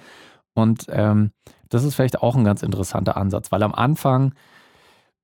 Und 0.54 0.86
ähm, 0.90 1.30
das 1.68 1.84
ist 1.84 1.94
vielleicht 1.94 2.22
auch 2.22 2.36
ein 2.36 2.44
ganz 2.44 2.62
interessanter 2.62 3.16
Ansatz, 3.16 3.52
weil 3.52 3.62
am 3.62 3.74
Anfang 3.74 4.34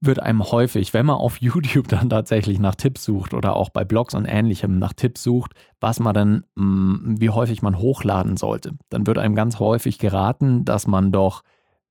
wird 0.04 0.18
einem 0.18 0.42
häufig, 0.42 0.92
wenn 0.94 1.06
man 1.06 1.16
auf 1.16 1.36
YouTube 1.40 1.86
dann 1.88 2.10
tatsächlich 2.10 2.58
nach 2.58 2.74
Tipps 2.74 3.04
sucht 3.04 3.34
oder 3.34 3.54
auch 3.56 3.70
bei 3.70 3.84
Blogs 3.84 4.14
und 4.14 4.24
ähnlichem 4.24 4.78
nach 4.78 4.92
Tipps 4.92 5.22
sucht, 5.22 5.52
was 5.80 6.00
man 6.00 6.12
dann, 6.14 6.44
mh, 6.56 7.20
wie 7.20 7.30
häufig 7.30 7.62
man 7.62 7.78
hochladen 7.78 8.36
sollte, 8.36 8.72
dann 8.90 9.06
wird 9.06 9.18
einem 9.18 9.34
ganz 9.36 9.58
häufig 9.60 9.98
geraten, 9.98 10.64
dass 10.64 10.86
man 10.86 11.12
doch 11.12 11.42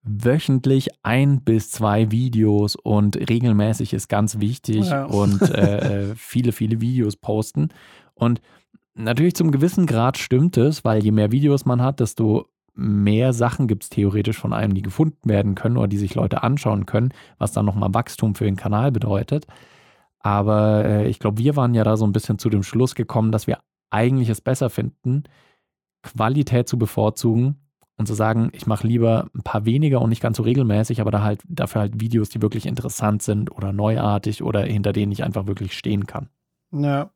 wöchentlich 0.04 0.90
ein 1.04 1.42
bis 1.42 1.72
zwei 1.72 2.12
Videos 2.12 2.76
und 2.76 3.18
regelmäßig 3.30 3.94
ist 3.94 4.10
ganz 4.10 4.40
wichtig 4.40 4.90
Ja. 4.90 5.06
und 5.06 5.42
äh, 5.52 6.16
viele, 6.16 6.52
viele 6.52 6.82
Videos 6.82 7.16
posten. 7.16 7.70
Und 8.14 8.42
natürlich 8.96 9.36
zum 9.36 9.52
gewissen 9.52 9.86
Grad 9.86 10.18
stimmt 10.18 10.58
es, 10.58 10.84
weil 10.84 11.04
je 11.04 11.12
mehr 11.12 11.32
Videos 11.32 11.66
man 11.66 11.82
hat, 11.82 12.00
desto 12.00 12.48
mehr 12.74 13.34
Sachen 13.34 13.68
gibt 13.68 13.84
es 13.84 13.90
theoretisch 13.90 14.38
von 14.38 14.54
einem, 14.54 14.74
die 14.74 14.82
gefunden 14.82 15.30
werden 15.30 15.56
können 15.56 15.78
oder 15.78 15.88
die 15.88 15.98
sich 15.98 16.16
Leute 16.16 16.42
anschauen 16.42 16.86
können, 16.86 17.14
was 17.38 17.52
dann 17.52 17.66
nochmal 17.66 17.94
Wachstum 17.94 18.34
für 18.34 18.46
den 18.46 18.56
Kanal 18.56 18.92
bedeutet. 18.92 19.46
Aber 20.20 20.86
äh, 20.86 21.08
ich 21.08 21.20
glaube, 21.20 21.38
wir 21.40 21.56
waren 21.56 21.74
ja 21.76 21.84
da 21.84 21.98
so 21.98 22.06
ein 22.06 22.14
bisschen 22.14 22.40
zu 22.40 22.50
dem 22.50 22.64
Schluss 22.64 22.96
gekommen, 22.96 23.32
dass 23.32 23.46
wir 23.48 23.60
eigentlich 23.90 24.30
es 24.30 24.42
besser 24.42 24.70
finden, 24.70 25.24
Qualität 26.02 26.68
zu 26.68 26.78
bevorzugen 26.80 27.61
und 28.02 28.08
zu 28.08 28.14
sagen, 28.14 28.50
ich 28.54 28.68
mache 28.68 28.86
lieber 28.86 29.30
ein 29.34 29.44
paar 29.44 29.66
weniger 29.66 30.02
und 30.02 30.10
nicht 30.10 30.22
ganz 30.22 30.38
so 30.38 30.44
regelmäßig, 30.44 31.00
aber 31.00 31.12
da 31.12 31.24
halt 31.24 31.42
dafür 31.48 31.82
halt 31.82 32.02
Videos, 32.02 32.30
die 32.30 32.42
wirklich 32.42 32.66
interessant 32.66 33.22
sind 33.24 33.52
oder 33.52 33.72
neuartig 33.72 34.44
oder 34.44 34.62
hinter 34.64 34.92
denen 34.92 35.12
ich 35.12 35.24
einfach 35.24 35.48
wirklich 35.48 35.78
stehen 35.78 36.06
kann. 36.06 36.28
Ja. 36.72 37.10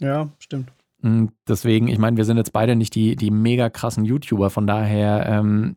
Ja, 0.00 0.28
stimmt. 0.38 0.72
Und 1.02 1.32
Deswegen, 1.46 1.88
ich 1.88 1.98
meine, 1.98 2.16
wir 2.16 2.24
sind 2.24 2.38
jetzt 2.38 2.52
beide 2.52 2.76
nicht 2.76 2.94
die, 2.94 3.14
die 3.16 3.30
mega 3.30 3.68
krassen 3.68 4.04
YouTuber, 4.04 4.48
von 4.50 4.66
daher 4.66 5.26
ähm, 5.26 5.76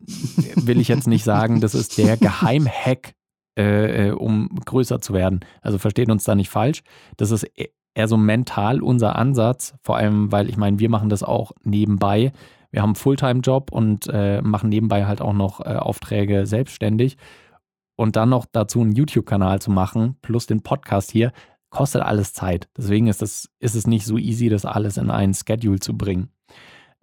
will 0.54 0.80
ich 0.80 0.88
jetzt 0.88 1.06
nicht 1.06 1.24
sagen, 1.24 1.60
das 1.60 1.74
ist 1.74 1.98
der 1.98 2.16
Geheimhack, 2.16 3.14
äh, 3.58 4.08
äh, 4.08 4.10
um 4.12 4.48
größer 4.64 5.00
zu 5.00 5.12
werden. 5.12 5.40
Also 5.60 5.78
versteht 5.78 6.10
uns 6.10 6.24
da 6.24 6.34
nicht 6.34 6.48
falsch. 6.48 6.82
Das 7.16 7.30
ist 7.30 7.44
e- 7.56 7.68
eher 7.94 8.08
so 8.08 8.16
mental 8.16 8.80
unser 8.80 9.16
Ansatz, 9.16 9.74
vor 9.82 9.96
allem, 9.96 10.32
weil 10.32 10.48
ich 10.48 10.56
meine, 10.56 10.78
wir 10.78 10.88
machen 10.88 11.08
das 11.08 11.22
auch 11.22 11.52
nebenbei. 11.64 12.32
Wir 12.70 12.82
haben 12.82 12.90
einen 12.90 12.96
Fulltime-Job 12.96 13.72
und 13.72 14.08
äh, 14.12 14.42
machen 14.42 14.68
nebenbei 14.68 15.06
halt 15.06 15.20
auch 15.20 15.32
noch 15.32 15.60
äh, 15.60 15.76
Aufträge 15.76 16.46
selbstständig. 16.46 17.16
Und 17.96 18.16
dann 18.16 18.28
noch 18.28 18.46
dazu 18.50 18.80
einen 18.80 18.92
YouTube-Kanal 18.92 19.60
zu 19.60 19.70
machen, 19.70 20.16
plus 20.22 20.46
den 20.46 20.62
Podcast 20.62 21.10
hier, 21.10 21.32
kostet 21.70 22.02
alles 22.02 22.32
Zeit. 22.32 22.68
Deswegen 22.76 23.08
ist, 23.08 23.22
das, 23.22 23.48
ist 23.58 23.74
es 23.74 23.86
nicht 23.86 24.06
so 24.06 24.18
easy, 24.18 24.48
das 24.48 24.64
alles 24.64 24.96
in 24.96 25.10
einen 25.10 25.34
Schedule 25.34 25.80
zu 25.80 25.96
bringen. 25.96 26.30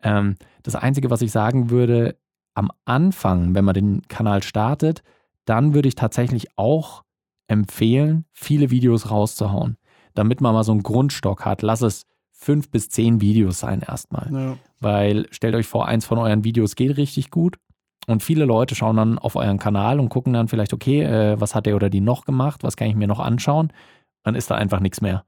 Ähm, 0.01 0.35
das 0.63 0.75
Einzige, 0.75 1.09
was 1.09 1.21
ich 1.21 1.31
sagen 1.31 1.69
würde, 1.69 2.17
am 2.53 2.71
Anfang, 2.85 3.53
wenn 3.55 3.65
man 3.65 3.73
den 3.73 4.01
Kanal 4.07 4.41
startet, 4.43 5.03
dann 5.45 5.73
würde 5.73 5.87
ich 5.87 5.95
tatsächlich 5.95 6.57
auch 6.57 7.03
empfehlen, 7.47 8.25
viele 8.31 8.71
Videos 8.71 9.11
rauszuhauen, 9.11 9.77
damit 10.13 10.41
man 10.41 10.53
mal 10.53 10.63
so 10.63 10.71
einen 10.71 10.83
Grundstock 10.83 11.45
hat. 11.45 11.61
Lass 11.61 11.81
es 11.81 12.05
fünf 12.31 12.69
bis 12.69 12.89
zehn 12.89 13.21
Videos 13.21 13.59
sein 13.59 13.81
erstmal. 13.81 14.31
Ja. 14.31 14.57
Weil 14.85 15.25
stellt 15.31 15.55
euch 15.55 15.65
vor, 15.65 15.87
eins 15.87 16.05
von 16.05 16.19
euren 16.19 16.43
Videos 16.43 16.75
geht 16.75 16.95
richtig 16.95 17.31
gut 17.31 17.57
und 18.05 18.21
viele 18.21 18.45
Leute 18.45 18.75
schauen 18.75 18.97
dann 18.97 19.17
auf 19.17 19.35
euren 19.35 19.57
Kanal 19.57 19.99
und 19.99 20.09
gucken 20.09 20.31
dann 20.31 20.47
vielleicht, 20.47 20.73
okay, 20.73 21.01
äh, 21.01 21.41
was 21.41 21.55
hat 21.55 21.65
der 21.65 21.75
oder 21.75 21.89
die 21.89 22.01
noch 22.01 22.23
gemacht, 22.23 22.61
was 22.61 22.77
kann 22.77 22.87
ich 22.87 22.93
mir 22.93 23.07
noch 23.07 23.19
anschauen? 23.19 23.73
Dann 24.21 24.35
ist 24.35 24.51
da 24.51 24.55
einfach 24.55 24.79
nichts 24.79 25.01
mehr. 25.01 25.25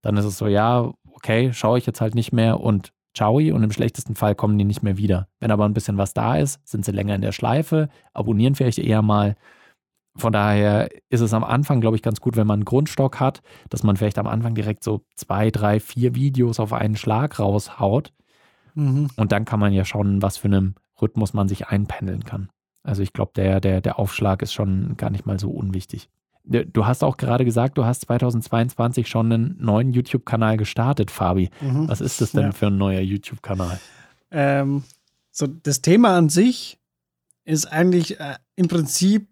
Dann 0.00 0.16
ist 0.16 0.24
es 0.24 0.38
so, 0.38 0.46
ja, 0.46 0.94
okay, 1.12 1.52
schaue 1.52 1.76
ich 1.76 1.84
jetzt 1.84 2.00
halt 2.00 2.14
nicht 2.14 2.32
mehr 2.32 2.58
und 2.58 2.94
ciao 3.12 3.36
und 3.36 3.62
im 3.62 3.70
schlechtesten 3.70 4.14
Fall 4.14 4.34
kommen 4.34 4.56
die 4.56 4.64
nicht 4.64 4.82
mehr 4.82 4.96
wieder. 4.96 5.28
Wenn 5.40 5.50
aber 5.50 5.66
ein 5.66 5.74
bisschen 5.74 5.98
was 5.98 6.14
da 6.14 6.38
ist, 6.38 6.66
sind 6.66 6.86
sie 6.86 6.92
länger 6.92 7.16
in 7.16 7.20
der 7.20 7.32
Schleife, 7.32 7.90
abonnieren 8.14 8.54
vielleicht 8.54 8.78
eher 8.78 9.02
mal. 9.02 9.36
Von 10.16 10.32
daher 10.32 10.88
ist 11.10 11.20
es 11.20 11.34
am 11.34 11.44
Anfang, 11.44 11.82
glaube 11.82 11.96
ich, 11.96 12.02
ganz 12.02 12.22
gut, 12.22 12.34
wenn 12.38 12.46
man 12.46 12.60
einen 12.60 12.64
Grundstock 12.64 13.20
hat, 13.20 13.42
dass 13.68 13.82
man 13.82 13.96
vielleicht 13.96 14.16
am 14.16 14.26
Anfang 14.26 14.54
direkt 14.54 14.84
so 14.84 15.02
zwei, 15.16 15.50
drei, 15.50 15.80
vier 15.80 16.14
Videos 16.14 16.60
auf 16.60 16.72
einen 16.72 16.96
Schlag 16.96 17.38
raushaut. 17.38 18.14
Mhm. 18.76 19.08
Und 19.16 19.32
dann 19.32 19.44
kann 19.44 19.58
man 19.60 19.72
ja 19.72 19.84
schauen, 19.84 20.22
was 20.22 20.36
für 20.36 20.46
einem 20.48 20.74
Rhythmus 21.02 21.34
man 21.34 21.48
sich 21.48 21.66
einpendeln 21.68 22.24
kann. 22.24 22.48
Also 22.84 23.02
ich 23.02 23.12
glaube, 23.12 23.32
der, 23.34 23.60
der, 23.60 23.80
der 23.80 23.98
Aufschlag 23.98 24.42
ist 24.42 24.52
schon 24.52 24.96
gar 24.96 25.10
nicht 25.10 25.26
mal 25.26 25.40
so 25.40 25.50
unwichtig. 25.50 26.08
Du 26.44 26.86
hast 26.86 27.02
auch 27.02 27.16
gerade 27.16 27.44
gesagt, 27.44 27.76
du 27.76 27.84
hast 27.84 28.02
2022 28.02 29.08
schon 29.08 29.32
einen 29.32 29.56
neuen 29.58 29.92
YouTube-Kanal 29.92 30.56
gestartet, 30.56 31.10
Fabi. 31.10 31.50
Mhm. 31.60 31.88
Was 31.88 32.00
ist 32.00 32.20
das 32.20 32.30
denn 32.30 32.42
Ja. 32.44 32.52
für 32.52 32.68
ein 32.68 32.76
neuer 32.78 33.00
YouTube-Kanal? 33.00 33.80
Ähm, 34.30 34.84
so, 35.32 35.48
das 35.48 35.82
Thema 35.82 36.16
an 36.16 36.28
sich 36.28 36.78
ist 37.44 37.66
eigentlich 37.66 38.20
äh, 38.20 38.36
im 38.54 38.68
Prinzip 38.68 39.26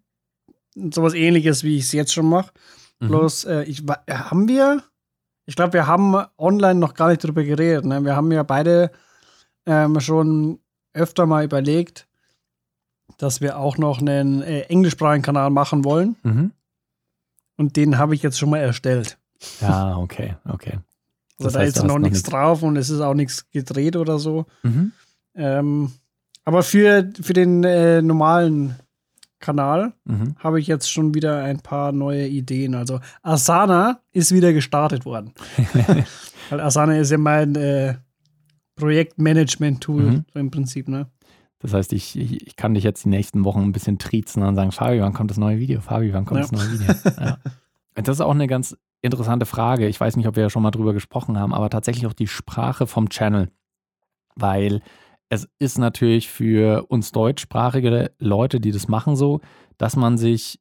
sowas 0.75 1.15
ähnliches, 1.15 1.63
wie 1.63 1.77
ich 1.77 1.85
es 1.85 1.93
jetzt 1.93 2.13
schon 2.13 2.29
mache. 2.29 2.51
Mhm. 2.99 3.09
Bloß, 3.09 3.45
äh, 3.45 3.63
ich, 3.63 3.85
haben 4.11 4.49
wir, 4.49 4.83
ich 5.47 5.55
glaube, 5.55 5.73
wir 5.75 5.87
haben 5.87 6.17
online 6.37 6.81
noch 6.81 6.95
gar 6.95 7.11
nicht 7.11 7.23
drüber 7.23 7.45
geredet. 7.45 7.85
Ne? 7.85 8.05
Wir 8.05 8.17
haben 8.17 8.33
ja 8.33 8.43
beide 8.43 8.91
ähm, 9.67 10.01
schon 10.01 10.59
öfter 10.93 11.27
mal 11.27 11.45
überlegt, 11.45 12.07
dass 13.19 13.41
wir 13.41 13.59
auch 13.59 13.79
noch 13.79 14.01
einen 14.01 14.43
äh, 14.43 14.61
englischsprachigen 14.63 15.23
Kanal 15.23 15.51
machen 15.51 15.85
wollen. 15.85 16.17
Mhm. 16.23 16.53
Und 17.57 17.77
den 17.77 17.99
habe 17.99 18.15
ich 18.15 18.23
jetzt 18.23 18.39
schon 18.39 18.51
mal 18.51 18.59
erstellt. 18.59 19.19
Ja, 19.61 19.97
okay, 19.97 20.37
okay. 20.49 20.79
Also 21.37 21.47
Das 21.49 21.53
da 21.55 21.59
heißt, 21.61 21.77
ist 21.79 21.83
noch 21.83 21.99
nichts- 21.99 22.23
drauf 22.23 22.63
und 22.63 22.77
es 22.77 22.91
ist 22.91 23.01
auch 23.01 23.15
nichts 23.15 23.51
gedreht 23.51 23.97
oder 23.97 24.21
so. 24.21 24.47
Mhm. 24.63 24.93
Ähm, 25.35 25.93
aber 26.45 26.63
für, 26.63 27.11
für 27.21 27.33
den 27.33 27.65
äh, 27.65 28.01
normalen 28.03 28.77
Kanal 29.41 29.93
Mhm. 30.05 30.37
habe 30.39 30.61
ich 30.61 30.69
jetzt 30.69 30.91
schon 30.93 31.13
wieder 31.13 31.43
ein 31.43 31.59
paar 31.61 31.91
neue 31.91 32.29
Ideen. 32.29 32.77
Also 32.77 33.01
Asana 33.23 33.99
ist 34.13 34.33
wieder 34.33 34.53
gestartet 34.53 35.05
worden. 35.05 35.33
Weil 36.51 36.61
Asana 36.61 36.99
ist 36.99 37.11
ja 37.11 37.19
mein 37.19 37.57
äh, 37.57 37.97
Projektmanagement-Tool 38.77 40.03
Mhm. 40.03 40.25
im 40.35 40.51
Prinzip. 40.51 40.89
Ne? 40.89 41.07
Das 41.61 41.73
heißt, 41.73 41.93
ich, 41.93 42.17
ich, 42.19 42.47
ich 42.47 42.57
kann 42.57 42.75
dich 42.75 42.85
jetzt 42.85 43.05
die 43.05 43.09
nächsten 43.09 43.45
Wochen 43.45 43.61
ein 43.63 43.73
bisschen 43.73 43.99
triezen 43.99 44.43
und 44.43 44.55
sagen, 44.55 44.73
Fabi, 44.73 45.01
wann 45.01 45.13
kommt 45.15 45.31
das 45.31 45.39
neue 45.39 45.59
Video? 45.59 45.81
Fabi, 45.81 46.13
wann 46.13 46.25
kommt 46.27 46.41
Ja. 46.41 46.47
das 46.47 46.53
neue 46.53 46.73
Video? 46.73 46.95
Ja. 47.19 47.39
Das 47.97 48.09
ist 48.17 48.21
auch 48.23 48.33
eine 48.35 48.49
ganz 48.49 48.77
interessante 49.03 49.47
Frage. 49.47 49.87
Ich 49.87 50.01
weiß 50.01 50.17
nicht, 50.17 50.27
ob 50.27 50.35
wir 50.35 50.43
ja 50.43 50.51
schon 50.51 50.65
mal 50.65 50.73
drüber 50.73 50.93
gesprochen 50.95 51.39
haben, 51.39 51.55
aber 51.55 51.71
tatsächlich 51.71 52.09
auch 52.09 52.13
die 52.13 52.27
Sprache 52.27 52.89
vom 52.89 53.09
Channel. 53.09 53.53
Weil 54.35 54.83
es 55.29 55.49
ist 55.61 55.79
natürlich 55.79 56.29
für 56.29 56.87
uns 56.89 57.13
deutschsprachige 57.13 58.11
Leute, 58.19 58.59
die 58.59 58.73
das 58.73 58.89
machen, 58.89 59.15
so, 59.15 59.41
dass 59.79 59.95
man 59.95 60.19
sich 60.19 60.59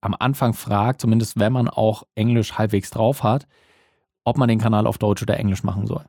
am 0.00 0.16
Anfang 0.18 0.52
fragt, 0.52 1.00
zumindest 1.02 1.38
wenn 1.38 1.52
man 1.52 1.68
auch 1.68 2.02
Englisch 2.16 2.58
halbwegs 2.58 2.90
drauf 2.90 3.22
hat, 3.22 3.46
ob 4.24 4.36
man 4.36 4.48
den 4.48 4.58
Kanal 4.58 4.88
auf 4.88 4.98
Deutsch 4.98 5.22
oder 5.22 5.38
Englisch 5.38 5.62
machen 5.62 5.86
soll. 5.86 6.04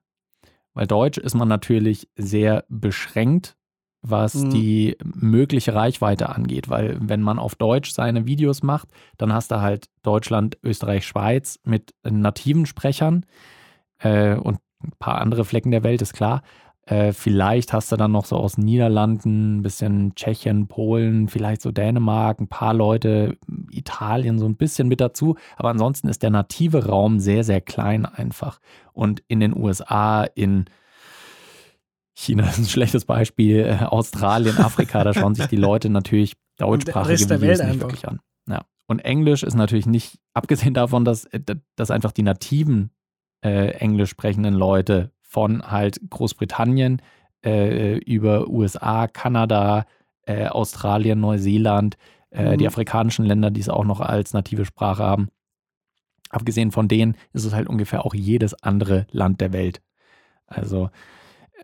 Weil 0.74 0.88
Deutsch 0.88 1.18
ist 1.18 1.36
man 1.36 1.48
natürlich 1.48 2.10
sehr 2.16 2.64
beschränkt, 2.70 3.56
was 4.02 4.34
Mhm. 4.36 4.50
die 4.50 4.98
mögliche 5.04 5.76
Reichweite 5.76 6.30
angeht. 6.30 6.70
Weil 6.70 6.98
wenn 7.02 7.22
man 7.22 7.38
auf 7.40 7.56
Deutsch 7.56 7.92
seine 7.92 8.26
Videos 8.26 8.64
macht, 8.64 8.90
dann 9.18 9.32
hast 9.34 9.52
du 9.52 9.62
halt 9.62 9.90
Deutschland, 10.02 10.58
Österreich, 10.64 11.06
Schweiz 11.06 11.60
mit 11.64 11.94
nativen 12.04 12.66
Sprechern 12.66 13.26
äh, 14.00 14.36
und 14.36 14.60
ein 14.84 14.94
paar 14.98 15.22
andere 15.22 15.46
Flecken 15.46 15.70
der 15.72 15.84
Welt, 15.84 16.02
ist 16.02 16.14
klar. 16.14 16.42
Äh, 16.86 17.14
vielleicht 17.14 17.74
hast 17.74 17.92
du 17.92 17.96
dann 17.96 18.12
noch 18.12 18.26
so 18.26 18.38
aus 18.38 18.58
Niederlanden, 18.58 19.58
ein 19.58 19.62
bisschen 19.62 20.16
Tschechien, 20.16 20.68
Polen, 20.68 21.28
vielleicht 21.28 21.62
so 21.62 21.72
Dänemark, 21.72 22.40
ein 22.40 22.48
paar 22.48 22.74
Leute, 22.74 23.38
Italien 23.72 24.40
so 24.40 24.46
ein 24.46 24.56
bisschen 24.56 24.88
mit 24.88 25.00
dazu. 25.00 25.36
Aber 25.58 25.70
ansonsten 25.70 26.08
ist 26.08 26.24
der 26.24 26.32
native 26.32 26.88
Raum 26.88 27.20
sehr, 27.20 27.44
sehr 27.44 27.62
klein 27.62 28.06
einfach. 28.06 28.60
Und 28.94 29.24
in 29.28 29.40
den 29.40 29.56
USA, 29.56 30.24
in 30.24 30.66
China 32.16 32.44
ist 32.50 32.58
ein 32.58 32.66
schlechtes 32.66 33.06
Beispiel, 33.06 33.60
äh, 33.60 33.86
Australien, 33.86 34.58
Afrika, 34.58 35.04
da 35.04 35.14
schauen 35.14 35.36
sich 35.36 35.48
die 35.48 35.58
Leute 35.58 35.90
natürlich 35.90 36.34
deutschsprachige 36.58 37.42
Videos 37.42 37.60
nicht 37.60 37.62
einfach. 37.62 37.82
wirklich 37.82 38.08
an. 38.08 38.20
Ja. 38.48 38.66
Und 38.88 39.00
Englisch 39.00 39.44
ist 39.44 39.56
natürlich 39.56 39.86
nicht, 39.86 40.20
abgesehen 40.34 40.74
davon, 40.74 41.06
dass, 41.06 41.26
äh, 41.26 41.40
dass 41.76 41.92
einfach 41.92 42.12
die 42.12 42.24
nativen 42.24 42.92
äh, 43.44 43.70
englisch 43.78 44.10
sprechenden 44.10 44.54
Leute 44.54 45.12
von 45.32 45.64
halt 45.72 46.02
Großbritannien 46.10 47.02
äh, 47.46 47.98
über 48.00 48.50
USA, 48.50 49.08
Kanada, 49.08 49.86
äh, 50.26 50.48
Australien, 50.48 51.22
Neuseeland, 51.22 51.96
äh, 52.32 52.52
Mhm. 52.54 52.58
die 52.58 52.68
afrikanischen 52.68 53.24
Länder, 53.24 53.50
die 53.50 53.62
es 53.62 53.70
auch 53.70 53.86
noch 53.86 54.02
als 54.02 54.34
native 54.34 54.66
Sprache 54.66 55.04
haben. 55.04 55.30
Abgesehen 56.30 56.72
von 56.72 56.90
denen 56.90 57.16
ist 57.32 57.46
es 57.46 57.54
halt 57.54 57.70
ungefähr 57.70 58.06
auch 58.06 58.14
jedes 58.14 58.54
andere 58.62 59.08
Land 59.12 59.40
der 59.40 59.54
Welt. 59.54 59.82
Also 60.48 60.90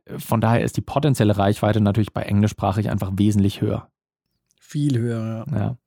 äh, 0.06 0.18
von 0.18 0.40
daher 0.40 0.64
ist 0.64 0.78
die 0.78 0.82
potenzielle 0.82 1.38
Reichweite 1.38 1.82
natürlich 1.82 2.14
bei 2.14 2.22
englischsprachig 2.22 2.90
einfach 2.90 3.12
wesentlich 3.18 3.60
höher. 3.60 3.90
Viel 4.62 4.98
höher. 4.98 5.46
Ja. 5.52 5.58
Ja. 5.58 5.78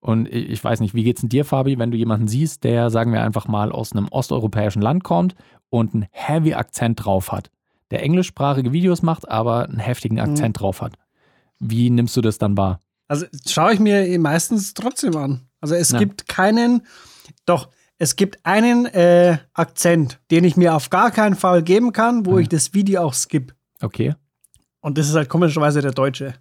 Und 0.00 0.26
ich 0.32 0.62
weiß 0.64 0.80
nicht, 0.80 0.94
wie 0.94 1.04
geht's 1.04 1.20
denn 1.20 1.28
dir, 1.28 1.44
Fabi, 1.44 1.78
wenn 1.78 1.90
du 1.90 1.96
jemanden 1.98 2.26
siehst, 2.26 2.64
der, 2.64 2.88
sagen 2.90 3.12
wir 3.12 3.22
einfach 3.22 3.46
mal, 3.48 3.70
aus 3.70 3.92
einem 3.92 4.08
osteuropäischen 4.08 4.80
Land 4.80 5.04
kommt 5.04 5.34
und 5.68 5.92
einen 5.94 6.06
heavy 6.10 6.54
Akzent 6.54 7.04
drauf 7.04 7.32
hat, 7.32 7.50
der 7.90 8.02
englischsprachige 8.02 8.72
Videos 8.72 9.02
macht, 9.02 9.28
aber 9.30 9.64
einen 9.68 9.78
heftigen 9.78 10.18
Akzent 10.18 10.58
drauf 10.60 10.80
hat. 10.80 10.94
Wie 11.58 11.90
nimmst 11.90 12.16
du 12.16 12.22
das 12.22 12.38
dann 12.38 12.56
wahr? 12.56 12.80
Also 13.08 13.26
schaue 13.46 13.74
ich 13.74 13.80
mir 13.80 14.18
meistens 14.18 14.72
trotzdem 14.72 15.16
an. 15.16 15.48
Also 15.60 15.74
es 15.74 15.90
Ja. 15.90 15.98
gibt 15.98 16.26
keinen, 16.28 16.86
doch, 17.44 17.68
es 17.98 18.16
gibt 18.16 18.38
einen 18.46 18.86
äh, 18.86 19.36
Akzent, 19.52 20.20
den 20.30 20.44
ich 20.44 20.56
mir 20.56 20.74
auf 20.74 20.88
gar 20.88 21.10
keinen 21.10 21.34
Fall 21.34 21.62
geben 21.62 21.92
kann, 21.92 22.24
wo 22.24 22.32
Mhm. 22.32 22.38
ich 22.38 22.48
das 22.48 22.72
Video 22.72 23.02
auch 23.02 23.12
skip. 23.12 23.54
Okay. 23.82 24.14
Und 24.82 24.96
das 24.96 25.08
ist 25.08 25.14
halt 25.14 25.28
komischerweise 25.28 25.82
der 25.82 25.90
Deutsche. 25.92 26.34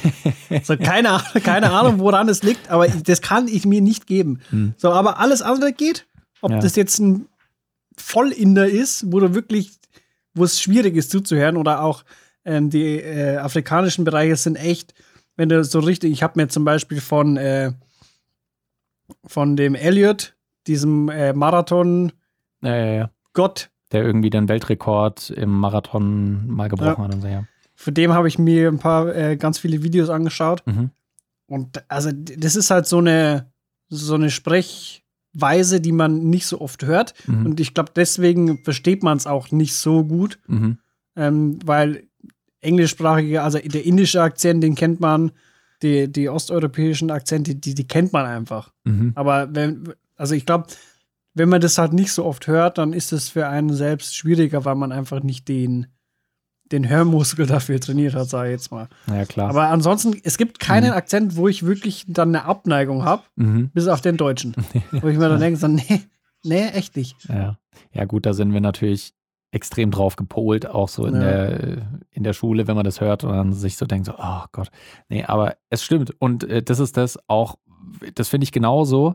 so, 0.62 0.76
keine, 0.76 1.10
Ahnung- 1.10 1.42
keine 1.44 1.70
Ahnung, 1.70 1.98
woran 1.98 2.28
es 2.30 2.42
liegt, 2.42 2.70
aber 2.70 2.88
das 2.88 3.20
kann 3.20 3.46
ich 3.46 3.66
mir 3.66 3.82
nicht 3.82 4.06
geben. 4.06 4.40
Hm. 4.50 4.74
So, 4.78 4.90
aber 4.92 5.18
alles 5.20 5.42
andere 5.42 5.72
geht. 5.72 6.06
Ob 6.40 6.50
Ja. 6.50 6.58
das 6.60 6.76
jetzt 6.76 6.98
ein 6.98 7.26
Vollinder 7.96 8.66
ist, 8.66 9.12
wo 9.12 9.20
du 9.20 9.34
wirklich, 9.34 9.72
wo 10.34 10.44
es 10.44 10.60
schwierig 10.60 10.96
ist 10.96 11.10
zuzuhören, 11.10 11.56
oder 11.58 11.82
auch 11.82 12.04
ähm, 12.46 12.70
die 12.70 13.00
äh, 13.00 13.36
afrikanischen 13.36 14.04
Bereiche 14.04 14.36
sind 14.36 14.56
echt, 14.56 14.94
wenn 15.36 15.48
du 15.48 15.62
so 15.64 15.78
richtig, 15.80 16.10
ich 16.12 16.22
habe 16.22 16.40
mir 16.40 16.48
zum 16.48 16.64
Beispiel 16.64 17.00
von, 17.00 17.36
äh, 17.36 17.72
von 19.26 19.56
dem 19.56 19.74
Elliot, 19.74 20.34
diesem 20.66 21.08
äh, 21.10 21.32
Marathon-Gott, 21.34 22.12
Ja, 22.62 22.76
ja, 22.76 22.92
ja. 22.94 23.10
Der 23.92 24.02
irgendwie 24.02 24.30
den 24.30 24.48
Weltrekord 24.48 25.30
im 25.30 25.50
Marathon 25.50 26.48
mal 26.48 26.68
gebrochen 26.68 27.04
hat 27.04 27.14
und 27.14 27.20
so, 27.20 27.28
ja. 27.28 27.44
Von 27.84 27.92
dem 27.92 28.14
habe 28.14 28.28
ich 28.28 28.38
mir 28.38 28.68
ein 28.68 28.78
paar, 28.78 29.14
äh, 29.14 29.36
ganz 29.36 29.58
viele 29.58 29.82
Videos 29.82 30.08
angeschaut. 30.08 30.62
Mhm. 30.66 30.90
Und 31.46 31.84
also 31.88 32.10
das 32.12 32.56
ist 32.56 32.70
halt 32.70 32.86
so 32.86 32.98
eine 32.98 33.52
so 33.90 34.14
eine 34.14 34.30
Sprechweise, 34.30 35.80
die 35.82 35.92
man 35.92 36.30
nicht 36.30 36.46
so 36.46 36.62
oft 36.62 36.84
hört. 36.84 37.12
Mhm. 37.26 37.44
Und 37.46 37.60
ich 37.60 37.74
glaube, 37.74 37.92
deswegen 37.94 38.64
versteht 38.64 39.02
man 39.02 39.18
es 39.18 39.26
auch 39.26 39.50
nicht 39.50 39.74
so 39.74 40.02
gut, 40.04 40.38
Mhm. 40.46 40.78
ähm, 41.16 41.58
weil 41.64 42.04
englischsprachige, 42.62 43.42
also 43.42 43.58
der 43.58 43.84
indische 43.84 44.22
Akzent, 44.22 44.64
den 44.64 44.74
kennt 44.74 45.00
man, 45.00 45.32
die, 45.82 46.10
die 46.10 46.30
osteuropäischen 46.30 47.10
Akzente, 47.10 47.54
die, 47.54 47.74
die 47.74 47.86
kennt 47.86 48.14
man 48.14 48.24
einfach. 48.24 48.72
Mhm. 48.84 49.12
Aber 49.14 49.54
wenn, 49.54 49.92
also 50.16 50.34
ich 50.34 50.46
glaube, 50.46 50.68
wenn 51.34 51.50
man 51.50 51.60
das 51.60 51.76
halt 51.76 51.92
nicht 51.92 52.12
so 52.12 52.24
oft 52.24 52.46
hört, 52.46 52.78
dann 52.78 52.94
ist 52.94 53.12
es 53.12 53.28
für 53.28 53.46
einen 53.48 53.74
selbst 53.74 54.16
schwieriger, 54.16 54.64
weil 54.64 54.76
man 54.76 54.92
einfach 54.92 55.22
nicht 55.22 55.48
den, 55.48 55.88
den 56.72 56.88
Hörmuskel 56.88 57.46
dafür 57.46 57.80
trainiert 57.80 58.14
hat, 58.14 58.28
sage 58.28 58.48
ich 58.48 58.52
jetzt 58.52 58.70
mal. 58.70 58.88
Ja, 59.06 59.24
klar. 59.24 59.50
Aber 59.50 59.68
ansonsten, 59.68 60.18
es 60.24 60.38
gibt 60.38 60.60
keinen 60.60 60.92
Akzent, 60.92 61.36
wo 61.36 61.48
ich 61.48 61.64
wirklich 61.66 62.04
dann 62.08 62.28
eine 62.34 62.44
Abneigung 62.44 63.04
habe, 63.04 63.22
mhm. 63.36 63.70
bis 63.74 63.86
auf 63.88 64.00
den 64.00 64.16
Deutschen. 64.16 64.54
wo 64.90 65.08
ich 65.08 65.18
mir 65.18 65.28
dann 65.28 65.40
denke, 65.40 65.58
so, 65.58 65.68
nee, 65.68 66.02
nee, 66.42 66.68
echt 66.68 66.96
nicht. 66.96 67.16
Ja. 67.28 67.58
ja, 67.92 68.04
gut, 68.06 68.26
da 68.26 68.32
sind 68.32 68.52
wir 68.52 68.60
natürlich 68.60 69.12
extrem 69.50 69.90
drauf 69.92 70.16
gepolt, 70.16 70.66
auch 70.66 70.88
so 70.88 71.06
in, 71.06 71.14
Ja. 71.14 71.20
der, 71.20 71.82
in 72.10 72.24
der 72.24 72.32
Schule, 72.32 72.66
wenn 72.66 72.74
man 72.74 72.84
das 72.84 73.00
hört 73.00 73.22
und 73.24 73.30
dann 73.32 73.52
sich 73.52 73.76
so 73.76 73.86
denkt, 73.86 74.06
so, 74.06 74.14
oh 74.18 74.44
Gott. 74.50 74.68
Nee, 75.08 75.24
aber 75.24 75.56
es 75.70 75.84
stimmt. 75.84 76.12
Und 76.18 76.44
äh, 76.44 76.62
das 76.62 76.80
ist 76.80 76.96
das 76.96 77.18
auch, 77.28 77.56
das 78.14 78.28
finde 78.28 78.44
ich 78.44 78.52
genauso. 78.52 79.14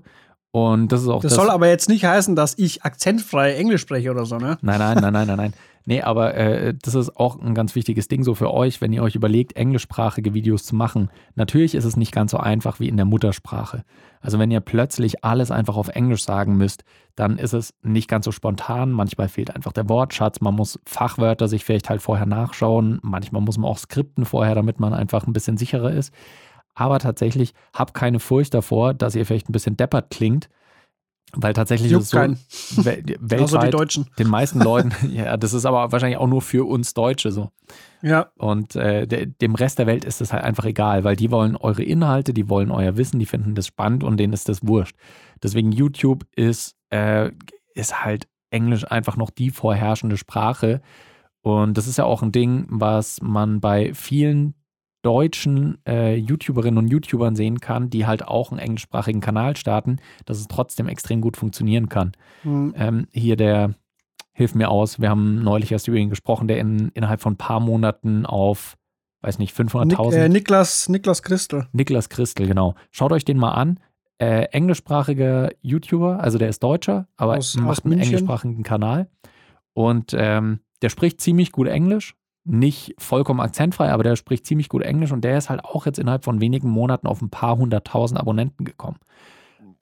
Und 0.51 0.91
das 0.91 1.01
ist 1.01 1.07
auch 1.09 1.21
Das, 1.21 1.35
soll 1.35 1.49
aber 1.49 1.67
jetzt 1.67 1.89
nicht 1.89 2.05
heißen, 2.05 2.35
dass 2.35 2.57
ich 2.57 2.83
akzentfrei 2.83 3.53
Englisch 3.53 3.81
spreche 3.81 4.09
oder 4.09 4.25
so, 4.25 4.37
ne? 4.37 4.57
Nein, 4.61 4.79
nein, 4.79 4.97
nein, 4.99 5.13
nein, 5.13 5.27
nein, 5.27 5.37
nein. 5.37 5.53
Nee, 5.89 6.03
aber 6.03 6.35
äh, 6.35 6.75
das 6.79 6.93
ist 6.93 7.17
auch 7.17 7.41
ein 7.41 7.55
ganz 7.55 7.73
wichtiges 7.73 8.07
Ding 8.07 8.23
so 8.23 8.35
für 8.35 8.53
euch, 8.53 8.79
wenn 8.79 8.93
ihr 8.93 9.01
euch 9.01 9.15
überlegt, 9.15 9.55
englischsprachige 9.55 10.35
Videos 10.35 10.63
zu 10.63 10.75
machen. 10.75 11.09
Natürlich 11.33 11.73
ist 11.73 11.83
es 11.83 11.97
nicht 11.97 12.11
ganz 12.11 12.29
so 12.29 12.37
einfach 12.37 12.79
wie 12.79 12.87
in 12.87 12.95
der 12.95 13.07
Muttersprache. 13.07 13.83
Also 14.21 14.37
wenn 14.37 14.51
ihr 14.51 14.59
plötzlich 14.59 15.25
alles 15.25 15.49
einfach 15.49 15.77
auf 15.77 15.87
Englisch 15.87 16.23
sagen 16.23 16.57
müsst, 16.57 16.83
dann 17.15 17.39
ist 17.39 17.53
es 17.53 17.73
nicht 17.81 18.07
ganz 18.07 18.25
so 18.25 18.31
spontan. 18.31 18.91
Manchmal 18.91 19.29
fehlt 19.29 19.55
einfach 19.55 19.73
der 19.73 19.89
Wortschatz. 19.89 20.41
Man 20.41 20.53
muss 20.53 20.79
Fachwörter 20.85 21.47
sich 21.47 21.65
vielleicht 21.65 21.89
halt 21.89 22.03
vorher 22.03 22.27
nachschauen. 22.27 22.99
Manchmal 23.01 23.41
muss 23.41 23.57
man 23.57 23.71
auch 23.71 23.79
skripten 23.79 24.25
vorher, 24.25 24.53
damit 24.53 24.79
man 24.79 24.93
einfach 24.93 25.25
ein 25.25 25.33
bisschen 25.33 25.57
sicherer 25.57 25.91
ist. 25.91 26.13
Aber 26.75 26.99
tatsächlich 26.99 27.55
habt 27.73 27.95
keine 27.95 28.19
Furcht 28.19 28.53
davor, 28.53 28.93
dass 28.93 29.15
ihr 29.15 29.25
vielleicht 29.25 29.49
ein 29.49 29.53
bisschen 29.53 29.75
deppert 29.75 30.11
klingt. 30.11 30.49
Weil 31.33 31.53
tatsächlich 31.53 31.91
Juckt 31.91 32.01
ist 32.01 32.07
es 32.07 32.11
so, 32.11 32.17
keinen. 32.17 32.35
wel- 32.35 32.97
Außer 32.97 33.01
die 33.01 33.17
weltweit 33.29 33.73
Deutschen. 33.73 34.07
den 34.17 34.27
meisten 34.27 34.59
Leuten, 34.61 34.91
ja, 35.11 35.37
das 35.37 35.53
ist 35.53 35.65
aber 35.65 35.91
wahrscheinlich 35.91 36.17
auch 36.17 36.27
nur 36.27 36.41
für 36.41 36.67
uns 36.67 36.93
Deutsche 36.95 37.31
so. 37.31 37.51
Ja, 38.01 38.31
Und 38.37 38.75
äh, 38.75 39.05
de, 39.07 39.27
dem 39.27 39.53
Rest 39.55 39.77
der 39.77 39.85
Welt 39.85 40.05
ist 40.05 40.21
das 40.21 40.33
halt 40.33 40.43
einfach 40.43 40.65
egal, 40.65 41.03
weil 41.03 41.15
die 41.15 41.29
wollen 41.31 41.55
eure 41.55 41.83
Inhalte, 41.83 42.33
die 42.33 42.49
wollen 42.49 42.71
euer 42.71 42.97
Wissen, 42.97 43.19
die 43.19 43.25
finden 43.27 43.53
das 43.55 43.67
spannend 43.67 44.03
und 44.03 44.17
denen 44.17 44.33
ist 44.33 44.49
das 44.49 44.65
wurscht. 44.65 44.95
Deswegen 45.43 45.71
YouTube 45.71 46.25
ist, 46.35 46.75
äh, 46.89 47.31
ist 47.75 48.03
halt 48.03 48.27
Englisch 48.49 48.89
einfach 48.89 49.15
noch 49.15 49.29
die 49.29 49.51
vorherrschende 49.51 50.17
Sprache. 50.17 50.81
Und 51.41 51.77
das 51.77 51.87
ist 51.87 51.97
ja 51.97 52.05
auch 52.05 52.23
ein 52.23 52.31
Ding, 52.31 52.65
was 52.69 53.21
man 53.21 53.59
bei 53.59 53.93
vielen 53.93 54.55
deutschen 55.01 55.77
äh, 55.87 56.15
YouTuberinnen 56.15 56.77
und 56.77 56.87
YouTubern 56.89 57.35
sehen 57.35 57.59
kann, 57.59 57.89
die 57.89 58.05
halt 58.05 58.27
auch 58.27 58.51
einen 58.51 58.59
englischsprachigen 58.59 59.21
Kanal 59.21 59.55
starten, 59.55 59.97
dass 60.25 60.39
es 60.39 60.47
trotzdem 60.47 60.87
extrem 60.87 61.21
gut 61.21 61.37
funktionieren 61.37 61.87
kann. 61.89 62.11
Hm. 62.43 62.73
Ähm, 62.77 63.07
hier 63.11 63.35
der, 63.37 63.75
hilf 64.33 64.55
mir 64.55 64.69
aus, 64.69 64.99
wir 64.99 65.09
haben 65.09 65.41
neulich 65.43 65.71
erst 65.71 65.87
über 65.87 65.97
ihn 65.97 66.09
gesprochen, 66.09 66.47
der 66.47 66.59
in, 66.59 66.89
innerhalb 66.93 67.21
von 67.21 67.33
ein 67.33 67.37
paar 67.37 67.59
Monaten 67.59 68.25
auf, 68.25 68.77
weiß 69.21 69.39
nicht, 69.39 69.57
Nik, 69.57 69.69
500.000. 69.71 70.13
äh, 70.15 70.29
Niklas, 70.29 70.89
Niklas 70.89 71.23
Christel. 71.23 71.67
Niklas 71.71 72.09
Christel, 72.09 72.47
genau. 72.47 72.75
Schaut 72.91 73.11
euch 73.11 73.25
den 73.25 73.37
mal 73.37 73.51
an. 73.51 73.79
Äh, 74.17 74.47
englischsprachiger 74.51 75.51
YouTuber, 75.61 76.19
also 76.19 76.37
der 76.37 76.49
ist 76.49 76.61
Deutscher, 76.61 77.07
aber 77.15 77.37
Aus- 77.37 77.55
macht 77.55 77.69
aus 77.69 77.85
einen 77.85 77.99
englischsprachigen 77.99 78.63
Kanal. 78.63 79.09
Und 79.73 80.13
ähm, 80.17 80.59
der 80.81 80.89
spricht 80.89 81.21
ziemlich 81.21 81.53
gut 81.53 81.67
Englisch. 81.67 82.15
Nicht 82.51 82.95
vollkommen 82.97 83.39
akzentfrei, 83.41 83.91
aber 83.91 84.03
der 84.03 84.15
spricht 84.15 84.45
ziemlich 84.45 84.69
gut 84.69 84.81
Englisch 84.81 85.11
und 85.11 85.21
der 85.23 85.37
ist 85.37 85.49
halt 85.49 85.63
auch 85.63 85.85
jetzt 85.85 85.99
innerhalb 85.99 86.23
von 86.23 86.41
wenigen 86.41 86.67
Monaten 86.69 87.05
auf 87.07 87.21
ein 87.21 87.29
paar 87.29 87.57
hunderttausend 87.57 88.19
Abonnenten 88.19 88.65
gekommen. 88.65 88.97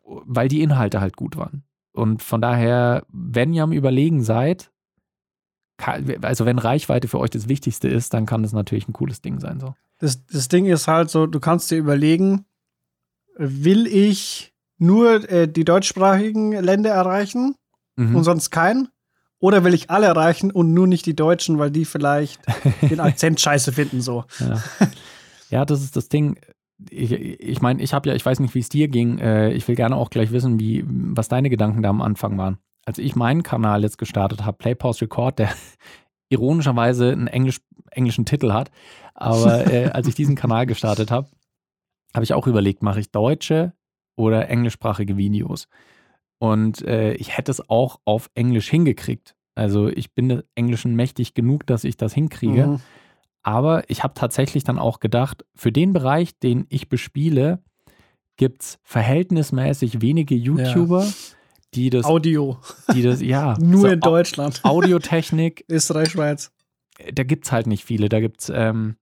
Weil 0.03 0.47
die 0.49 0.61
Inhalte 0.61 0.99
halt 0.99 1.15
gut 1.15 1.37
waren. 1.37 1.63
Und 1.93 2.21
von 2.21 2.41
daher, 2.41 3.03
wenn 3.09 3.53
ihr 3.53 3.63
am 3.63 3.71
Überlegen 3.71 4.21
seid, 4.21 4.71
also 6.21 6.45
wenn 6.45 6.59
Reichweite 6.59 7.07
für 7.07 7.19
euch 7.19 7.29
das 7.29 7.47
Wichtigste 7.47 7.87
ist, 7.87 8.13
dann 8.13 8.25
kann 8.25 8.43
das 8.43 8.53
natürlich 8.53 8.87
ein 8.87 8.93
cooles 8.93 9.21
Ding 9.21 9.39
sein. 9.39 9.59
So. 9.59 9.75
Das, 9.99 10.25
das 10.25 10.47
Ding 10.47 10.65
ist 10.65 10.87
halt 10.87 11.09
so, 11.09 11.25
du 11.27 11.39
kannst 11.39 11.71
dir 11.71 11.77
überlegen, 11.77 12.45
will 13.37 13.87
ich 13.87 14.53
nur 14.77 15.29
äh, 15.29 15.47
die 15.47 15.65
deutschsprachigen 15.65 16.51
Länder 16.51 16.91
erreichen 16.91 17.55
Mhm. 17.99 18.15
und 18.15 18.23
sonst 18.23 18.51
keinen? 18.51 18.89
Oder 19.39 19.63
will 19.63 19.73
ich 19.73 19.89
alle 19.89 20.07
erreichen 20.07 20.51
und 20.51 20.73
nur 20.73 20.87
nicht 20.87 21.05
die 21.05 21.15
Deutschen, 21.15 21.59
weil 21.59 21.69
die 21.69 21.85
vielleicht 21.85 22.41
den 22.81 22.99
Akzent 22.99 23.39
scheiße 23.39 23.71
finden 23.71 24.01
so? 24.01 24.25
Ja. 24.39 24.61
ja, 25.49 25.65
das 25.65 25.81
ist 25.83 25.95
das 25.95 26.09
Ding. 26.09 26.39
Ich, 26.89 27.11
ich 27.11 27.61
meine, 27.61 27.81
ich 27.81 27.93
habe 27.93 28.09
ja, 28.09 28.15
ich 28.15 28.25
weiß 28.25 28.39
nicht, 28.39 28.55
wie 28.55 28.59
es 28.59 28.69
dir 28.69 28.87
ging. 28.87 29.19
Äh, 29.19 29.51
ich 29.53 29.67
will 29.67 29.75
gerne 29.75 29.95
auch 29.95 30.09
gleich 30.09 30.31
wissen, 30.31 30.59
wie, 30.59 30.83
was 30.87 31.27
deine 31.27 31.49
Gedanken 31.49 31.81
da 31.81 31.89
am 31.89 32.01
Anfang 32.01 32.37
waren. 32.37 32.57
Als 32.85 32.97
ich 32.97 33.15
meinen 33.15 33.43
Kanal 33.43 33.83
jetzt 33.83 33.97
gestartet 33.97 34.45
habe, 34.45 34.57
Play 34.57 34.75
Pause 34.75 35.01
Record, 35.01 35.39
der 35.39 35.49
ironischerweise 36.29 37.11
einen 37.11 37.27
Englisch, 37.27 37.59
englischen 37.91 38.25
Titel 38.25 38.53
hat, 38.53 38.71
aber 39.13 39.71
äh, 39.71 39.85
als 39.93 40.07
ich 40.07 40.15
diesen 40.15 40.35
Kanal 40.35 40.65
gestartet 40.65 41.11
habe, 41.11 41.27
habe 42.13 42.23
ich 42.23 42.33
auch 42.33 42.47
überlegt, 42.47 42.83
mache 42.83 42.99
ich 42.99 43.11
deutsche 43.11 43.73
oder 44.15 44.49
englischsprachige 44.49 45.17
Videos? 45.17 45.67
Und 46.39 46.81
äh, 46.83 47.13
ich 47.13 47.37
hätte 47.37 47.51
es 47.51 47.69
auch 47.69 47.99
auf 48.05 48.29
Englisch 48.35 48.69
hingekriegt. 48.69 49.35
Also 49.55 49.87
ich 49.87 50.13
bin 50.13 50.29
des 50.29 50.43
Englischen 50.55 50.95
mächtig 50.95 51.33
genug, 51.33 51.65
dass 51.65 51.83
ich 51.83 51.97
das 51.97 52.13
hinkriege. 52.13 52.67
Mhm. 52.67 52.81
Aber 53.41 53.89
ich 53.89 54.03
habe 54.03 54.13
tatsächlich 54.13 54.63
dann 54.63 54.77
auch 54.77 54.99
gedacht, 54.99 55.45
für 55.55 55.71
den 55.71 55.93
Bereich, 55.93 56.37
den 56.37 56.65
ich 56.69 56.89
bespiele, 56.89 57.59
gibt 58.35 58.61
es 58.61 58.79
verhältnismäßig 58.83 60.01
wenige 60.01 60.35
YouTuber, 60.35 61.07
die 61.73 61.89
das, 61.89 62.05
Audio. 62.05 62.57
die 62.93 63.01
das, 63.01 63.21
ja, 63.21 63.55
Nur 63.59 63.81
so 63.81 63.87
in 63.87 63.99
Deutschland. 63.99 64.63
Audiotechnik, 64.63 65.65
Österreich, 65.69 66.11
Schweiz. 66.11 66.51
da 67.13 67.23
gibt 67.23 67.45
es 67.45 67.51
halt 67.51 67.67
nicht 67.67 67.83
viele. 67.83 68.09
Da 68.09 68.19
gibt 68.19 68.41
es, 68.41 68.51
ähm, 68.53 68.97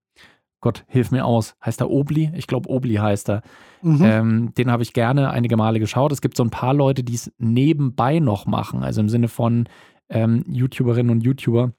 Gott, 0.66 0.84
hilf 0.88 1.12
mir 1.12 1.26
aus. 1.26 1.56
Heißt 1.64 1.80
er 1.80 1.92
Obli? 1.92 2.32
Ich 2.34 2.48
glaube, 2.48 2.72
Obli 2.72 2.96
heißt 2.96 3.30
er. 3.30 3.44
Mhm. 3.84 4.02
Ähm, 4.02 4.54
den 4.58 4.72
habe 4.72 4.82
ich 4.82 4.94
gerne 4.94 5.30
einige 5.30 5.58
Male 5.58 5.80
geschaut. 5.80 6.12
Es 6.12 6.22
gibt 6.22 6.36
so 6.36 6.44
ein 6.44 6.50
paar 6.50 6.74
Leute, 6.74 7.04
die 7.04 7.14
es 7.14 7.32
nebenbei 7.38 8.18
noch 8.18 8.48
machen, 8.48 8.82
also 8.82 9.00
im 9.00 9.08
Sinne 9.08 9.28
von 9.28 9.70
ähm, 10.10 10.44
YouTuberinnen 10.48 11.12
und 11.12 11.22
YouTuber, 11.22 11.74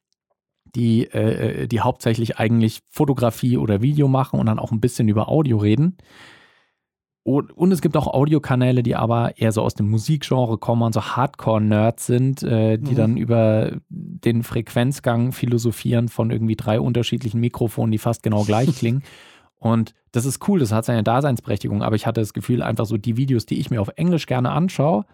die, 0.77 1.03
äh, 1.13 1.63
äh, 1.63 1.67
die 1.67 1.81
hauptsächlich 1.81 2.39
eigentlich 2.39 2.83
Fotografie 2.89 3.57
oder 3.57 3.83
Video 3.83 4.07
machen 4.07 4.39
und 4.39 4.47
dann 4.47 4.61
auch 4.61 4.71
ein 4.71 4.79
bisschen 4.79 5.09
über 5.09 5.29
Audio 5.29 5.57
reden. 5.57 5.97
Und, 7.27 7.73
es 7.73 7.81
gibt 7.83 7.97
auch 7.97 8.07
Audiokanäle, 8.07 8.85
die 8.85 8.95
aber 8.95 9.37
eher 9.37 9.51
so 9.51 9.63
aus 9.63 9.75
dem 9.75 9.91
Musikgenre 9.91 10.59
kommen 10.59 10.83
und 10.83 10.93
so 10.93 11.03
Hardcore-Nerds 11.03 12.07
sind, 12.07 12.45
äh, 12.45 12.79
die 12.79 12.93
Mhm. 12.93 12.97
dann 12.97 13.17
über 13.17 13.73
den 13.89 14.45
Frequenzgang 14.45 15.33
philosophieren 15.33 16.07
von 16.09 16.31
irgendwie 16.31 16.55
drei 16.55 16.79
unterschiedlichen 16.79 17.41
Mikrofonen, 17.41 17.91
die 17.91 17.99
fast 17.99 18.23
genau 18.23 18.45
gleich 18.45 18.69
klingen. 18.79 19.03
Und 19.57 19.93
das 20.13 20.25
ist 20.25 20.47
cool, 20.47 20.61
das 20.61 20.71
hat 20.71 20.85
seine 20.85 21.03
Daseinsberechtigung, 21.03 21.83
aber 21.83 21.97
ich 21.97 22.07
hatte 22.07 22.21
das 22.21 22.33
Gefühl, 22.33 22.63
einfach 22.63 22.87
so 22.87 22.97
die 22.97 23.17
Videos, 23.17 23.45
die 23.45 23.59
ich 23.59 23.71
mir 23.71 23.81
auf 23.81 23.91
Englisch 23.97 24.27
gerne 24.27 24.53
anschaue, 24.53 25.05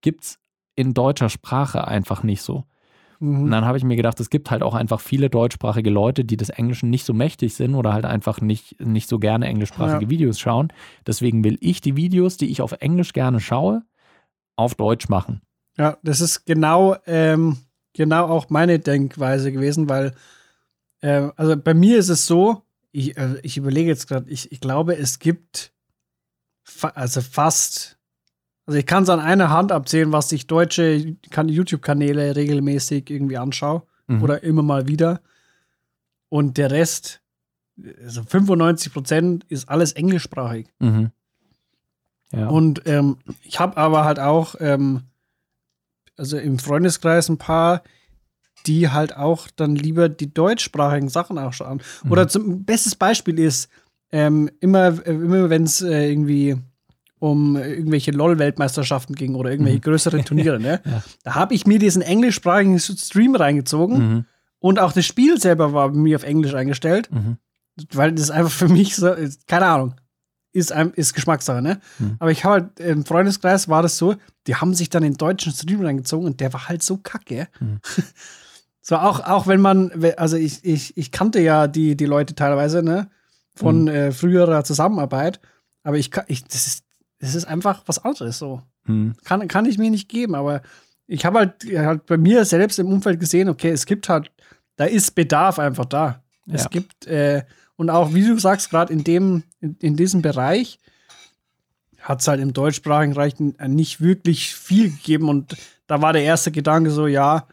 gibt 0.00 0.24
es 0.24 0.38
in 0.74 0.92
deutscher 0.92 1.28
Sprache 1.28 1.86
einfach 1.86 2.24
nicht 2.24 2.42
so. 2.42 2.64
Und 3.20 3.44
Mhm. 3.44 3.50
dann 3.50 3.64
habe 3.64 3.78
ich 3.78 3.84
mir 3.84 3.96
gedacht, 3.96 4.18
es 4.20 4.30
gibt 4.30 4.50
halt 4.50 4.62
auch 4.62 4.74
einfach 4.74 5.00
viele 5.00 5.30
deutschsprachige 5.30 5.90
Leute, 5.90 6.24
die 6.24 6.36
des 6.36 6.50
Englischen 6.50 6.90
nicht 6.90 7.04
so 7.04 7.12
mächtig 7.14 7.54
sind 7.54 7.74
oder 7.74 7.92
halt 7.92 8.04
einfach 8.04 8.40
nicht, 8.40 8.80
nicht 8.80 9.08
so 9.08 9.18
gerne 9.18 9.46
englischsprachige 9.46 10.04
Ja. 10.04 10.10
Videos 10.10 10.38
schauen. 10.38 10.72
Deswegen 11.06 11.44
will 11.44 11.56
ich 11.60 11.80
die 11.80 11.96
Videos, 11.96 12.36
die 12.36 12.50
ich 12.50 12.60
auf 12.60 12.72
Englisch 12.80 13.12
gerne 13.12 13.40
schaue, 13.40 13.82
auf 14.56 14.74
Deutsch 14.74 15.08
machen. 15.08 15.40
Ja, 15.76 15.98
das 16.02 16.20
ist 16.20 16.44
genau, 16.44 16.96
ähm, 17.06 17.58
genau 17.94 18.26
auch 18.26 18.50
meine 18.50 18.78
Denkweise 18.78 19.50
gewesen, 19.52 19.88
weil, 19.88 20.14
äh, 21.00 21.28
also 21.36 21.56
bei 21.56 21.74
mir 21.74 21.98
ist 21.98 22.08
es 22.08 22.26
so, 22.26 22.62
ich, 22.92 23.16
äh, 23.16 23.38
ich 23.42 23.56
überlege 23.56 23.88
jetzt 23.88 24.06
gerade, 24.06 24.30
ich, 24.30 24.52
ich 24.52 24.60
glaube, 24.60 24.96
es 24.96 25.18
gibt 25.18 25.72
fa 26.62 26.88
also 26.88 27.20
fast, 27.20 27.93
also 28.66 28.78
ich 28.78 28.86
kann 28.86 29.02
es 29.02 29.08
an 29.10 29.20
einer 29.20 29.50
Hand 29.50 29.72
abzählen, 29.72 30.12
was 30.12 30.32
ich 30.32 30.46
deutsche 30.46 31.16
kan- 31.30 31.48
YouTube-Kanäle 31.48 32.36
regelmäßig 32.36 33.10
irgendwie 33.10 33.36
anschaue 33.38 33.82
Mhm. 34.06 34.22
oder 34.22 34.42
immer 34.42 34.62
mal 34.62 34.86
wieder. 34.86 35.20
Und 36.28 36.58
der 36.58 36.70
Rest, 36.70 37.20
also 38.04 38.22
95 38.22 38.92
Prozent, 38.92 39.44
ist 39.48 39.68
alles 39.68 39.92
englischsprachig. 39.92 40.66
Mhm. 40.78 41.10
Ja. 42.32 42.48
Und 42.48 42.82
ähm, 42.86 43.16
ich 43.42 43.60
habe 43.60 43.76
aber 43.76 44.04
halt 44.04 44.18
auch, 44.18 44.56
ähm, 44.60 45.02
also 46.16 46.36
im 46.38 46.58
Freundeskreis 46.58 47.28
ein 47.28 47.38
paar, 47.38 47.82
die 48.66 48.88
halt 48.90 49.16
auch 49.16 49.48
dann 49.56 49.76
lieber 49.76 50.08
die 50.08 50.32
deutschsprachigen 50.32 51.08
Sachen 51.08 51.38
auch 51.38 51.52
schauen. 51.52 51.80
Mhm. 52.02 52.12
Oder 52.12 52.28
zum 52.28 52.64
bestes 52.64 52.94
Beispiel 52.96 53.38
ist, 53.38 53.68
ähm, 54.10 54.50
immer, 54.60 55.04
immer 55.06 55.50
wenn 55.50 55.64
es 55.64 55.80
äh, 55.82 56.10
irgendwie 56.10 56.56
um 57.24 57.56
irgendwelche 57.56 58.10
LOL-Weltmeisterschaften 58.10 59.14
ging 59.14 59.34
oder 59.34 59.50
irgendwelche 59.50 59.78
Mhm. 59.78 59.82
größere 59.82 60.22
Turniere, 60.24 60.60
ne? 60.60 60.80
Ja. 60.84 61.02
Da 61.22 61.34
habe 61.34 61.54
ich 61.54 61.66
mir 61.66 61.78
diesen 61.78 62.02
englischsprachigen 62.02 62.78
Stream 62.78 63.34
reingezogen 63.34 63.96
mhm. 63.98 64.24
und 64.58 64.78
auch 64.78 64.92
das 64.92 65.06
Spiel 65.06 65.40
selber 65.40 65.72
war 65.72 65.90
mir 65.90 66.16
auf 66.16 66.24
Englisch 66.24 66.54
eingestellt, 66.54 67.10
Mhm. 67.10 67.38
weil 67.92 68.12
das 68.12 68.30
einfach 68.30 68.52
für 68.52 68.68
mich 68.68 68.94
so, 68.96 69.14
keine 69.46 69.66
Ahnung. 69.66 69.94
ist, 70.52 70.70
ist 70.94 71.14
Geschmackssache, 71.14 71.60
ne? 71.62 71.80
Hm. 71.98 72.14
Aber 72.20 72.30
ich 72.30 72.44
habe 72.44 72.54
halt 72.54 72.78
im 72.80 73.04
Freundeskreis 73.04 73.68
war 73.68 73.82
das 73.82 73.96
so, 73.98 74.14
die 74.46 74.54
haben 74.54 74.72
sich 74.72 74.88
dann 74.88 75.02
den 75.02 75.14
deutschen 75.14 75.52
Stream 75.52 75.80
reingezogen 75.84 76.26
und 76.26 76.38
der 76.38 76.52
war 76.52 76.68
halt 76.68 76.82
so 76.84 76.98
kacke. 76.98 77.48
Hm. 77.58 77.80
So 78.86 78.96
auch, 78.96 79.20
auch 79.20 79.46
wenn 79.46 79.62
man, 79.62 79.90
also 80.18 80.36
ich, 80.36 80.62
ich, 80.62 80.94
ich 80.98 81.10
kannte 81.10 81.40
ja 81.40 81.66
die, 81.68 81.96
die 81.96 82.04
Leute 82.04 82.34
teilweise, 82.34 82.82
ne? 82.82 83.08
Von 83.56 83.88
äh, 83.88 84.12
früherer 84.12 84.62
Zusammenarbeit. 84.62 85.40
Aber 85.84 85.96
ich 85.96 86.10
kann, 86.10 86.24
ich, 86.28 86.44
das 86.44 86.66
ist, 86.66 86.84
das 87.18 87.34
ist 87.34 87.44
einfach 87.46 87.82
was 87.86 88.04
anderes 88.04 88.38
so. 88.38 88.62
Hm. 88.86 89.14
Kann, 89.24 89.48
kann 89.48 89.66
ich 89.66 89.78
mir 89.78 89.90
nicht 89.90 90.08
geben, 90.08 90.34
aber 90.34 90.62
ich 91.06 91.24
habe 91.24 91.38
halt, 91.38 91.64
halt 91.74 92.06
bei 92.06 92.16
mir 92.16 92.44
selbst 92.44 92.78
im 92.78 92.86
Umfeld 92.88 93.20
gesehen, 93.20 93.48
okay, 93.48 93.70
es 93.70 93.86
gibt 93.86 94.08
halt, 94.08 94.30
da 94.76 94.84
ist 94.84 95.14
Bedarf 95.14 95.58
einfach 95.58 95.84
da. 95.86 96.22
Es 96.46 96.64
Ja. 96.64 96.68
gibt, 96.68 97.06
äh, 97.06 97.44
und 97.76 97.90
auch, 97.90 98.12
wie 98.14 98.26
du 98.26 98.38
sagst, 98.38 98.70
gerade 98.70 98.92
in 98.92 99.04
dem, 99.04 99.42
in, 99.60 99.76
in 99.80 99.96
diesem 99.96 100.22
Bereich 100.22 100.78
hat 102.00 102.20
es 102.20 102.28
halt 102.28 102.40
im 102.40 102.52
deutschsprachigen 102.52 103.14
Bereich 103.14 103.34
n- 103.40 103.54
nicht 103.74 104.00
wirklich 104.00 104.54
viel 104.54 104.90
gegeben 104.90 105.28
und 105.28 105.56
da 105.86 106.02
war 106.02 106.12
der 106.12 106.22
erste 106.22 106.52
Gedanke 106.52 106.90
so, 106.90 107.06
ja, 107.06 107.46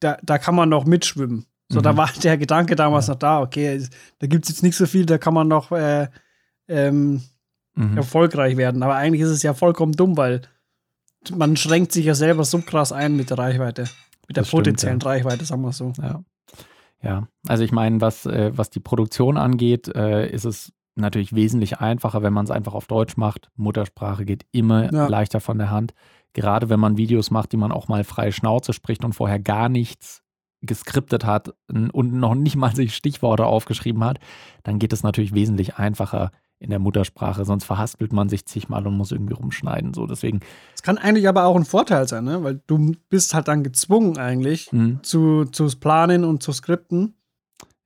da, 0.00 0.18
da 0.22 0.38
kann 0.38 0.54
man 0.54 0.68
noch 0.68 0.84
mitschwimmen. 0.84 1.46
So, 1.68 1.80
da 1.80 1.92
Mhm. 1.92 1.96
war 1.96 2.10
der 2.22 2.38
Gedanke 2.38 2.76
damals 2.76 3.08
noch 3.08 3.16
da, 3.16 3.40
okay, 3.40 3.74
es- 3.76 3.90
da 4.20 4.26
gibt 4.28 4.44
es 4.44 4.50
jetzt 4.50 4.62
nicht 4.62 4.76
so 4.76 4.86
viel, 4.86 5.04
da 5.06 5.18
kann 5.18 5.34
man 5.34 5.48
noch 5.48 5.72
äh, 5.72 6.08
ähm, 6.68 7.22
Mhm. 7.76 7.96
erfolgreich 7.96 8.56
werden. 8.56 8.82
Aber 8.82 8.96
eigentlich 8.96 9.20
ist 9.22 9.30
es 9.30 9.42
ja 9.42 9.54
vollkommen 9.54 9.92
dumm, 9.92 10.16
weil 10.16 10.42
man 11.34 11.56
schränkt 11.56 11.92
sich 11.92 12.06
ja 12.06 12.14
selber 12.14 12.44
so 12.44 12.58
krass 12.60 12.92
ein 12.92 13.16
mit 13.16 13.30
der 13.30 13.38
Reichweite. 13.38 13.82
Mit 14.26 14.36
der 14.36 14.42
Das 14.42 14.48
stimmt, 14.48 14.64
potenziellen 14.64 15.00
Reichweite, 15.02 15.44
sagen 15.44 15.62
wir 15.62 15.72
so. 15.72 15.92
Ja. 16.00 16.22
Ja, 17.02 17.28
also 17.46 17.62
ich 17.62 17.72
meine, 17.72 18.00
was, 18.00 18.26
äh, 18.26 18.50
was 18.56 18.70
die 18.70 18.80
Produktion 18.80 19.36
angeht, 19.36 19.86
äh, 19.94 20.28
ist 20.28 20.44
es 20.46 20.72
natürlich 20.94 21.34
wesentlich 21.34 21.78
einfacher, 21.78 22.22
wenn 22.22 22.32
man 22.32 22.46
es 22.46 22.50
einfach 22.50 22.72
auf 22.74 22.86
Deutsch 22.86 23.16
macht. 23.18 23.50
Muttersprache 23.54 24.24
geht 24.24 24.46
immer 24.50 24.92
Ja. 24.92 25.06
leichter 25.06 25.40
von 25.40 25.58
der 25.58 25.70
Hand. 25.70 25.92
Gerade 26.32 26.70
wenn 26.70 26.80
man 26.80 26.96
Videos 26.96 27.30
macht, 27.30 27.52
die 27.52 27.58
man 27.58 27.70
auch 27.70 27.88
mal 27.88 28.02
frei 28.02 28.32
Schnauze 28.32 28.72
spricht 28.72 29.04
und 29.04 29.12
vorher 29.12 29.38
gar 29.38 29.68
nichts 29.68 30.22
geskriptet 30.62 31.24
hat 31.26 31.50
und 31.68 32.14
noch 32.14 32.34
nicht 32.34 32.56
mal 32.56 32.74
sich 32.74 32.96
Stichworte 32.96 33.44
aufgeschrieben 33.44 34.02
hat, 34.02 34.18
dann 34.62 34.78
geht 34.78 34.92
es 34.94 35.02
natürlich 35.02 35.34
wesentlich 35.34 35.76
einfacher 35.76 36.30
in 36.58 36.70
der 36.70 36.78
Muttersprache. 36.78 37.44
Sonst 37.44 37.64
verhaspelt 37.64 38.12
man 38.12 38.28
sich 38.28 38.46
zigmal 38.46 38.86
und 38.86 38.96
muss 38.96 39.12
irgendwie 39.12 39.34
rumschneiden. 39.34 39.94
So, 39.94 40.06
deswegen, 40.06 40.40
Es 40.74 40.82
kann 40.82 40.98
eigentlich 40.98 41.28
aber 41.28 41.44
auch 41.44 41.56
ein 41.56 41.64
Vorteil 41.64 42.08
sein, 42.08 42.24
ne? 42.24 42.42
weil 42.42 42.60
du 42.66 42.94
bist 43.08 43.34
halt 43.34 43.48
dann 43.48 43.62
gezwungen 43.62 44.16
eigentlich 44.18 44.72
mh, 44.72 45.02
zu, 45.02 45.44
zu 45.46 45.68
planen 45.78 46.24
und 46.24 46.42
zu 46.42 46.52
skripten. 46.52 47.14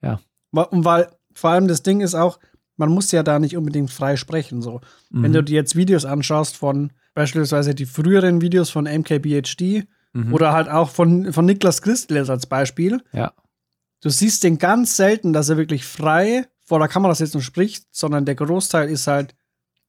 Ja. 0.02 0.20
Und 0.52 0.84
weil 0.84 1.08
vor 1.34 1.50
allem 1.50 1.68
das 1.68 1.82
Ding 1.82 2.00
ist 2.00 2.14
auch, 2.14 2.38
man 2.76 2.90
muss 2.90 3.12
ja 3.12 3.22
da 3.22 3.38
nicht 3.38 3.56
unbedingt 3.56 3.90
frei 3.90 4.16
sprechen. 4.16 4.62
So. 4.62 4.80
Wenn 5.10 5.30
mhm, 5.30 5.34
du 5.34 5.44
dir 5.44 5.54
jetzt 5.54 5.76
Videos 5.76 6.04
anschaust 6.04 6.56
von 6.56 6.92
beispielsweise 7.14 7.74
die 7.74 7.86
früheren 7.86 8.40
Videos 8.40 8.70
von 8.70 8.84
MKBHD 8.84 9.86
mhm, 10.12 10.32
oder 10.32 10.52
halt 10.52 10.68
auch 10.68 10.88
von, 10.88 11.32
von 11.32 11.44
Niklas 11.44 11.82
Christles 11.82 12.30
als 12.30 12.46
Beispiel, 12.46 13.02
ja, 13.12 13.32
du 14.00 14.08
siehst 14.08 14.44
den 14.44 14.58
ganz 14.58 14.96
selten, 14.96 15.32
dass 15.32 15.48
er 15.48 15.56
wirklich 15.56 15.84
frei 15.84 16.46
vor 16.70 16.78
der 16.78 16.86
Kamera 16.86 17.16
sitzt 17.16 17.34
und 17.34 17.40
spricht, 17.42 17.84
sondern 17.90 18.24
der 18.24 18.36
Großteil 18.36 18.88
ist 18.88 19.08
halt 19.08 19.34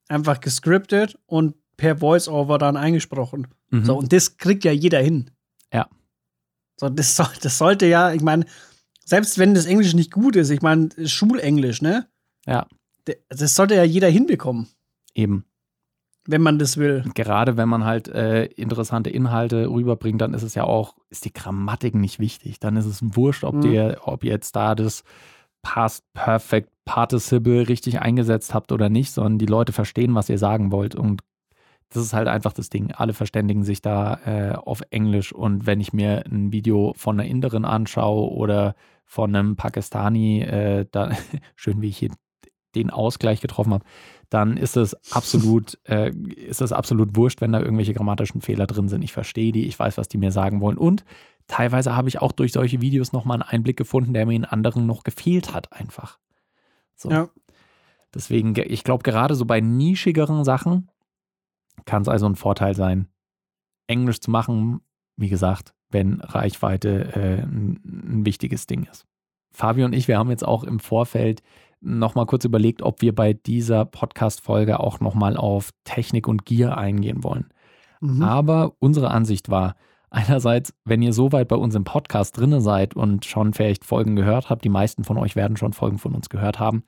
einfach 0.09 0.39
gescriptet 0.39 1.15
und 1.27 1.53
per 1.77 1.97
Voice-Over 1.97 2.57
dann 2.57 2.75
eingesprochen. 2.75 3.47
mhm, 3.69 3.85
So, 3.85 3.97
und 3.99 4.11
das 4.11 4.37
kriegt 4.37 4.63
ja 4.63 4.71
jeder 4.71 4.99
hin. 4.99 5.29
Ja. 5.71 5.87
So, 6.79 6.89
das, 6.89 7.15
soll, 7.15 7.27
das 7.43 7.59
sollte 7.59 7.85
ja, 7.85 8.11
ich 8.13 8.23
meine, 8.23 8.45
selbst 9.05 9.37
wenn 9.37 9.53
das 9.53 9.67
Englisch 9.67 9.93
nicht 9.93 10.11
gut 10.11 10.35
ist, 10.35 10.49
ich 10.49 10.63
meine, 10.63 10.89
Schulenglisch, 11.07 11.83
ne? 11.83 12.07
Ja. 12.47 12.65
Das 13.29 13.55
sollte 13.55 13.75
ja 13.75 13.83
jeder 13.83 14.09
hinbekommen, 14.09 14.67
eben. 15.13 15.45
wenn 16.25 16.41
man 16.41 16.57
das 16.57 16.77
will. 16.77 17.03
gerade 17.13 17.57
wenn 17.57 17.69
man 17.69 17.83
halt 17.85 18.07
äh, 18.07 18.45
interessante 18.45 19.11
Inhalte 19.11 19.67
rüberbringt, 19.69 20.19
dann 20.21 20.33
ist 20.33 20.41
es 20.43 20.55
ja 20.55 20.63
auch, 20.63 20.95
ist 21.11 21.25
die 21.25 21.33
Grammatik 21.33 21.93
nicht 21.93 22.17
wichtig. 22.19 22.59
Dann 22.59 22.75
ist 22.75 22.85
es 22.87 22.99
wurscht, 23.03 23.43
ob, 23.43 23.53
Mhm. 23.55 23.61
dir, 23.61 24.01
ob 24.05 24.23
jetzt 24.23 24.55
da 24.55 24.73
das 24.73 25.03
Past 25.61 26.03
Perfect 26.13 26.69
Participle 26.85 27.67
richtig 27.67 28.01
eingesetzt 28.01 28.53
habt 28.53 28.71
oder 28.71 28.89
nicht, 28.89 29.11
sondern 29.11 29.37
die 29.37 29.45
Leute 29.45 29.71
verstehen, 29.71 30.15
was 30.15 30.29
ihr 30.29 30.37
sagen 30.37 30.71
wollt. 30.71 30.95
Und 30.95 31.21
das 31.89 32.03
ist 32.03 32.13
halt 32.13 32.27
einfach 32.27 32.53
das 32.53 32.69
Ding. 32.69 32.91
Alle 32.91 33.13
verständigen 33.13 33.63
sich 33.63 33.81
da 33.81 34.19
äh, 34.25 34.55
auf 34.55 34.81
Englisch. 34.89 35.33
Und 35.33 35.65
wenn 35.65 35.81
ich 35.81 35.93
mir 35.93 36.23
ein 36.25 36.51
Video 36.51 36.93
von 36.95 37.19
einer 37.19 37.29
Inderin 37.29 37.65
anschaue 37.65 38.31
oder 38.31 38.75
von 39.05 39.35
einem 39.35 39.55
Pakistani, 39.55 40.41
äh, 40.41 40.85
da, 40.89 41.11
schön 41.55 41.81
wie 41.81 41.89
ich 41.89 41.97
hier 41.97 42.11
den 42.75 42.89
Ausgleich 42.89 43.41
getroffen 43.41 43.73
habe, 43.73 43.85
dann 44.29 44.55
ist 44.55 44.77
es 44.77 44.95
absolut, 45.13 45.77
äh, 45.85 46.11
ist 46.11 46.61
es 46.61 46.71
absolut 46.71 47.15
wurscht, 47.15 47.41
wenn 47.41 47.51
da 47.51 47.59
irgendwelche 47.59 47.93
grammatischen 47.93 48.41
Fehler 48.41 48.67
drin 48.67 48.87
sind. 48.87 49.03
Ich 49.03 49.11
verstehe 49.11 49.51
die, 49.51 49.67
ich 49.67 49.77
weiß, 49.77 49.97
was 49.97 50.07
die 50.07 50.17
mir 50.17 50.31
sagen 50.31 50.61
wollen. 50.61 50.77
Und 50.77 51.03
teilweise 51.51 51.95
habe 51.97 52.07
ich 52.07 52.21
auch 52.21 52.31
durch 52.31 52.53
solche 52.53 52.79
Videos 52.79 53.11
nochmal 53.11 53.41
einen 53.41 53.49
Einblick 53.49 53.75
gefunden, 53.75 54.13
der 54.13 54.25
mir 54.25 54.35
in 54.35 54.45
anderen 54.45 54.85
noch 54.85 55.03
gefehlt 55.03 55.53
hat, 55.53 55.73
einfach. 55.73 56.17
So. 56.95 57.11
Ja. 57.11 57.29
Deswegen, 58.13 58.53
ge- 58.53 58.67
ich 58.67 58.85
glaube, 58.85 59.03
gerade 59.03 59.35
so 59.35 59.45
bei 59.45 59.59
nischigeren 59.59 60.45
Sachen 60.45 60.89
kann 61.85 62.03
es 62.03 62.07
also 62.07 62.25
ein 62.25 62.35
Vorteil 62.37 62.73
sein, 62.73 63.09
Englisch 63.87 64.21
zu 64.21 64.31
machen, 64.31 64.79
wie 65.17 65.27
gesagt, 65.27 65.73
wenn 65.89 66.21
Reichweite 66.21 67.13
äh, 67.15 67.41
ein, 67.41 67.81
ein 67.83 68.25
wichtiges 68.25 68.65
Ding 68.65 68.83
ist. 68.89 69.05
Fabio 69.51 69.85
und 69.85 69.93
ich, 69.93 70.07
wir 70.07 70.17
haben 70.17 70.29
jetzt 70.29 70.47
auch 70.47 70.63
im 70.63 70.79
Vorfeld 70.79 71.41
nochmal 71.81 72.27
kurz 72.27 72.45
überlegt, 72.45 72.81
ob 72.81 73.01
wir 73.01 73.13
bei 73.13 73.33
dieser 73.33 73.83
Podcast-Folge 73.83 74.79
auch 74.79 75.01
nochmal 75.01 75.35
auf 75.35 75.71
Technik 75.83 76.29
und 76.29 76.45
Gier 76.45 76.77
eingehen 76.77 77.25
wollen. 77.25 77.49
Mhm. 77.99 78.21
Aber 78.21 78.73
unsere 78.79 79.11
Ansicht 79.11 79.49
war, 79.49 79.75
einerseits, 80.11 80.73
wenn 80.85 81.01
ihr 81.01 81.13
so 81.13 81.31
weit 81.31 81.47
bei 81.47 81.55
uns 81.55 81.73
im 81.73 81.85
Podcast 81.85 82.37
drinne 82.37 82.61
seid 82.61 82.95
und 82.95 83.25
schon 83.25 83.53
vielleicht 83.53 83.85
Folgen 83.85 84.15
gehört 84.15 84.49
habt, 84.49 84.63
die 84.63 84.69
meisten 84.69 85.03
von 85.03 85.17
euch 85.17 85.35
werden 85.35 85.57
schon 85.57 85.73
Folgen 85.73 85.97
von 85.97 86.13
uns 86.13 86.29
gehört 86.29 86.59
haben, 86.59 86.83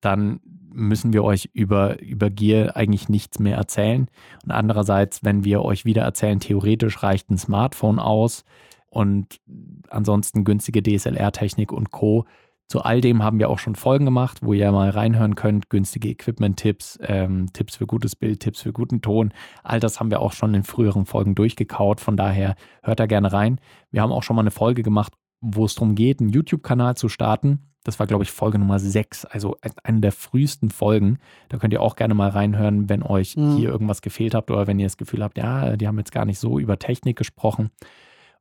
dann 0.00 0.40
müssen 0.72 1.12
wir 1.12 1.24
euch 1.24 1.50
über, 1.52 2.00
über 2.00 2.30
Gear 2.30 2.76
eigentlich 2.76 3.08
nichts 3.08 3.40
mehr 3.40 3.56
erzählen. 3.56 4.06
Und 4.44 4.52
andererseits, 4.52 5.24
wenn 5.24 5.44
wir 5.44 5.62
euch 5.62 5.84
wieder 5.84 6.02
erzählen, 6.02 6.40
theoretisch 6.40 7.02
reicht 7.02 7.28
ein 7.30 7.38
Smartphone 7.38 7.98
aus 7.98 8.44
und 8.88 9.40
ansonsten 9.88 10.44
günstige 10.44 10.82
DSLR-Technik 10.82 11.72
und 11.72 11.90
Co. 11.90 12.24
Zu 12.70 12.82
all 12.82 13.00
dem 13.00 13.24
haben 13.24 13.40
wir 13.40 13.50
auch 13.50 13.58
schon 13.58 13.74
Folgen 13.74 14.04
gemacht, 14.04 14.38
wo 14.42 14.52
ihr 14.52 14.70
mal 14.70 14.90
reinhören 14.90 15.34
könnt. 15.34 15.70
Günstige 15.70 16.08
Equipment-Tipps, 16.08 17.00
ähm, 17.02 17.52
Tipps 17.52 17.74
für 17.74 17.86
gutes 17.88 18.14
Bild, 18.14 18.38
Tipps 18.38 18.62
für 18.62 18.72
guten 18.72 19.02
Ton. 19.02 19.32
All 19.64 19.80
das 19.80 19.98
haben 19.98 20.12
wir 20.12 20.20
auch 20.20 20.30
schon 20.32 20.54
in 20.54 20.62
früheren 20.62 21.04
Folgen 21.04 21.34
durchgekaut. 21.34 22.00
Von 22.00 22.16
daher 22.16 22.54
hört 22.84 23.00
da 23.00 23.06
gerne 23.06 23.32
rein. 23.32 23.60
Wir 23.90 24.02
haben 24.02 24.12
auch 24.12 24.22
schon 24.22 24.36
mal 24.36 24.42
eine 24.42 24.52
Folge 24.52 24.84
gemacht, 24.84 25.12
wo 25.40 25.64
es 25.64 25.74
darum 25.74 25.96
geht, 25.96 26.20
einen 26.20 26.28
YouTube-Kanal 26.28 26.96
zu 26.96 27.08
starten. 27.08 27.58
Das 27.82 27.98
war, 27.98 28.06
glaube 28.06 28.22
ich, 28.22 28.30
Folge 28.30 28.60
Nummer 28.60 28.78
6, 28.78 29.24
also 29.24 29.56
eine 29.82 30.00
der 30.00 30.12
frühesten 30.12 30.70
Folgen. 30.70 31.18
Da 31.48 31.58
könnt 31.58 31.72
ihr 31.72 31.82
auch 31.82 31.96
gerne 31.96 32.14
mal 32.14 32.28
reinhören, 32.30 32.88
wenn 32.88 33.02
euch 33.02 33.36
Mhm. 33.36 33.56
hier 33.56 33.70
irgendwas 33.70 34.00
gefehlt 34.00 34.32
habt 34.34 34.48
oder 34.48 34.68
wenn 34.68 34.78
ihr 34.78 34.86
das 34.86 34.96
Gefühl 34.96 35.24
habt, 35.24 35.38
ja, 35.38 35.76
die 35.76 35.88
haben 35.88 35.98
jetzt 35.98 36.12
gar 36.12 36.24
nicht 36.24 36.38
so 36.38 36.60
über 36.60 36.78
Technik 36.78 37.16
gesprochen. 37.16 37.70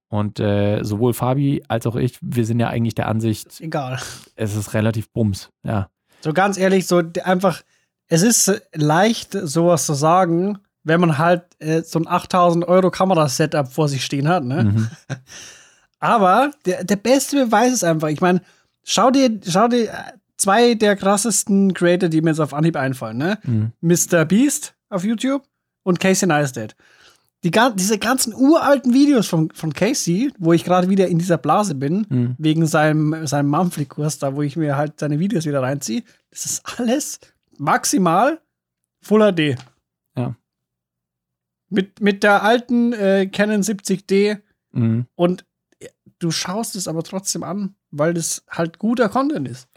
Und 0.10 0.40
äh, 0.40 0.84
sowohl 0.84 1.14
Fabi 1.14 1.64
als 1.68 1.86
auch 1.86 1.96
ich, 1.96 2.18
wir 2.22 2.46
sind 2.46 2.60
ja 2.60 2.68
eigentlich 2.68 2.96
der 2.96 3.08
Ansicht, 3.08 3.62
Egal. 3.62 4.00
es 4.36 4.56
ist 4.56 4.74
relativ 4.74 5.10
bums. 5.12 5.50
Ja, 5.64 5.90
So 6.22 6.34
ganz 6.34 6.58
ehrlich, 6.58 6.88
so 6.88 7.02
einfach, 7.24 7.62
es 8.08 8.24
ist 8.24 8.62
leicht, 8.74 9.34
sowas 9.34 9.86
zu 9.86 9.94
sagen, 9.94 10.58
wenn 10.84 11.00
man 11.00 11.20
halt 11.20 11.44
äh, 11.60 11.84
so 11.84 12.00
ein 12.00 12.08
8000 12.08 12.68
Euro 12.68 12.90
Kamerasetup 12.90 13.72
vor 13.72 13.88
sich 13.88 14.04
stehen 14.04 14.28
hat, 14.28 14.44
ne? 14.44 14.64
mhm. 14.64 14.90
Aber 16.00 16.52
der, 16.66 16.84
der 16.84 16.96
beste 16.96 17.46
Beweis 17.46 17.74
ist 17.74 17.84
einfach, 17.84 18.08
ich 18.08 18.22
meine, 18.22 18.42
schau 18.84 19.12
dir, 19.12 19.40
schau 19.46 19.68
dir 19.68 19.90
äh, 19.90 19.94
zwei 20.38 20.74
der 20.74 20.96
krassesten 20.96 21.74
Creator, 21.74 22.10
die 22.10 22.22
mir 22.22 22.32
jetzt 22.32 22.40
auf 22.40 22.54
Anhieb 22.54 22.78
einfallen, 22.78 23.18
ne? 23.18 23.38
Mhm. 23.44 23.74
Mr. 23.82 24.26
Beast 24.26 24.74
auf 24.90 25.04
YouTube 25.04 25.44
und 25.84 26.00
Casey 26.00 26.28
Neistat. 26.28 26.76
Die, 27.46 27.52
diese 27.52 27.98
ganzen 28.00 28.34
uralten 28.34 28.94
Videos 28.94 29.28
von, 29.28 29.50
von 29.52 29.72
Casey, 29.74 30.32
wo 30.38 30.52
ich 30.52 30.66
gerade 30.66 30.90
wieder 30.90 31.08
in 31.08 31.20
dieser 31.20 31.38
Blase 31.38 31.74
bin, 31.76 32.06
Mhm. 32.10 32.36
wegen 32.38 32.66
seinem, 32.66 33.26
seinem 33.28 33.48
Monthly-Kurs, 33.50 34.20
da 34.20 34.36
wo 34.36 34.42
ich 34.42 34.58
mir 34.58 34.76
halt 34.76 35.00
seine 35.00 35.20
Videos 35.20 35.46
wieder 35.46 35.62
reinziehe, 35.62 36.04
das 36.32 36.46
ist 36.46 36.80
alles 36.80 37.20
maximal 37.58 38.42
Full 39.02 39.22
HD. 39.34 39.56
Ja. 40.18 40.36
Mit, 41.70 42.02
mit 42.02 42.24
der 42.24 42.44
alten 42.44 42.92
äh, 42.94 43.28
Canon 43.28 43.62
70D 43.62 44.40
Mhm. 44.72 45.08
und 45.16 45.46
du 46.20 46.30
schaust 46.32 46.76
es 46.76 46.88
aber 46.90 47.04
trotzdem 47.04 47.44
an, 47.44 47.76
weil 47.92 48.14
das 48.14 48.44
halt 48.50 48.78
guter 48.80 49.08
Content 49.10 49.48
ist. 49.48 49.68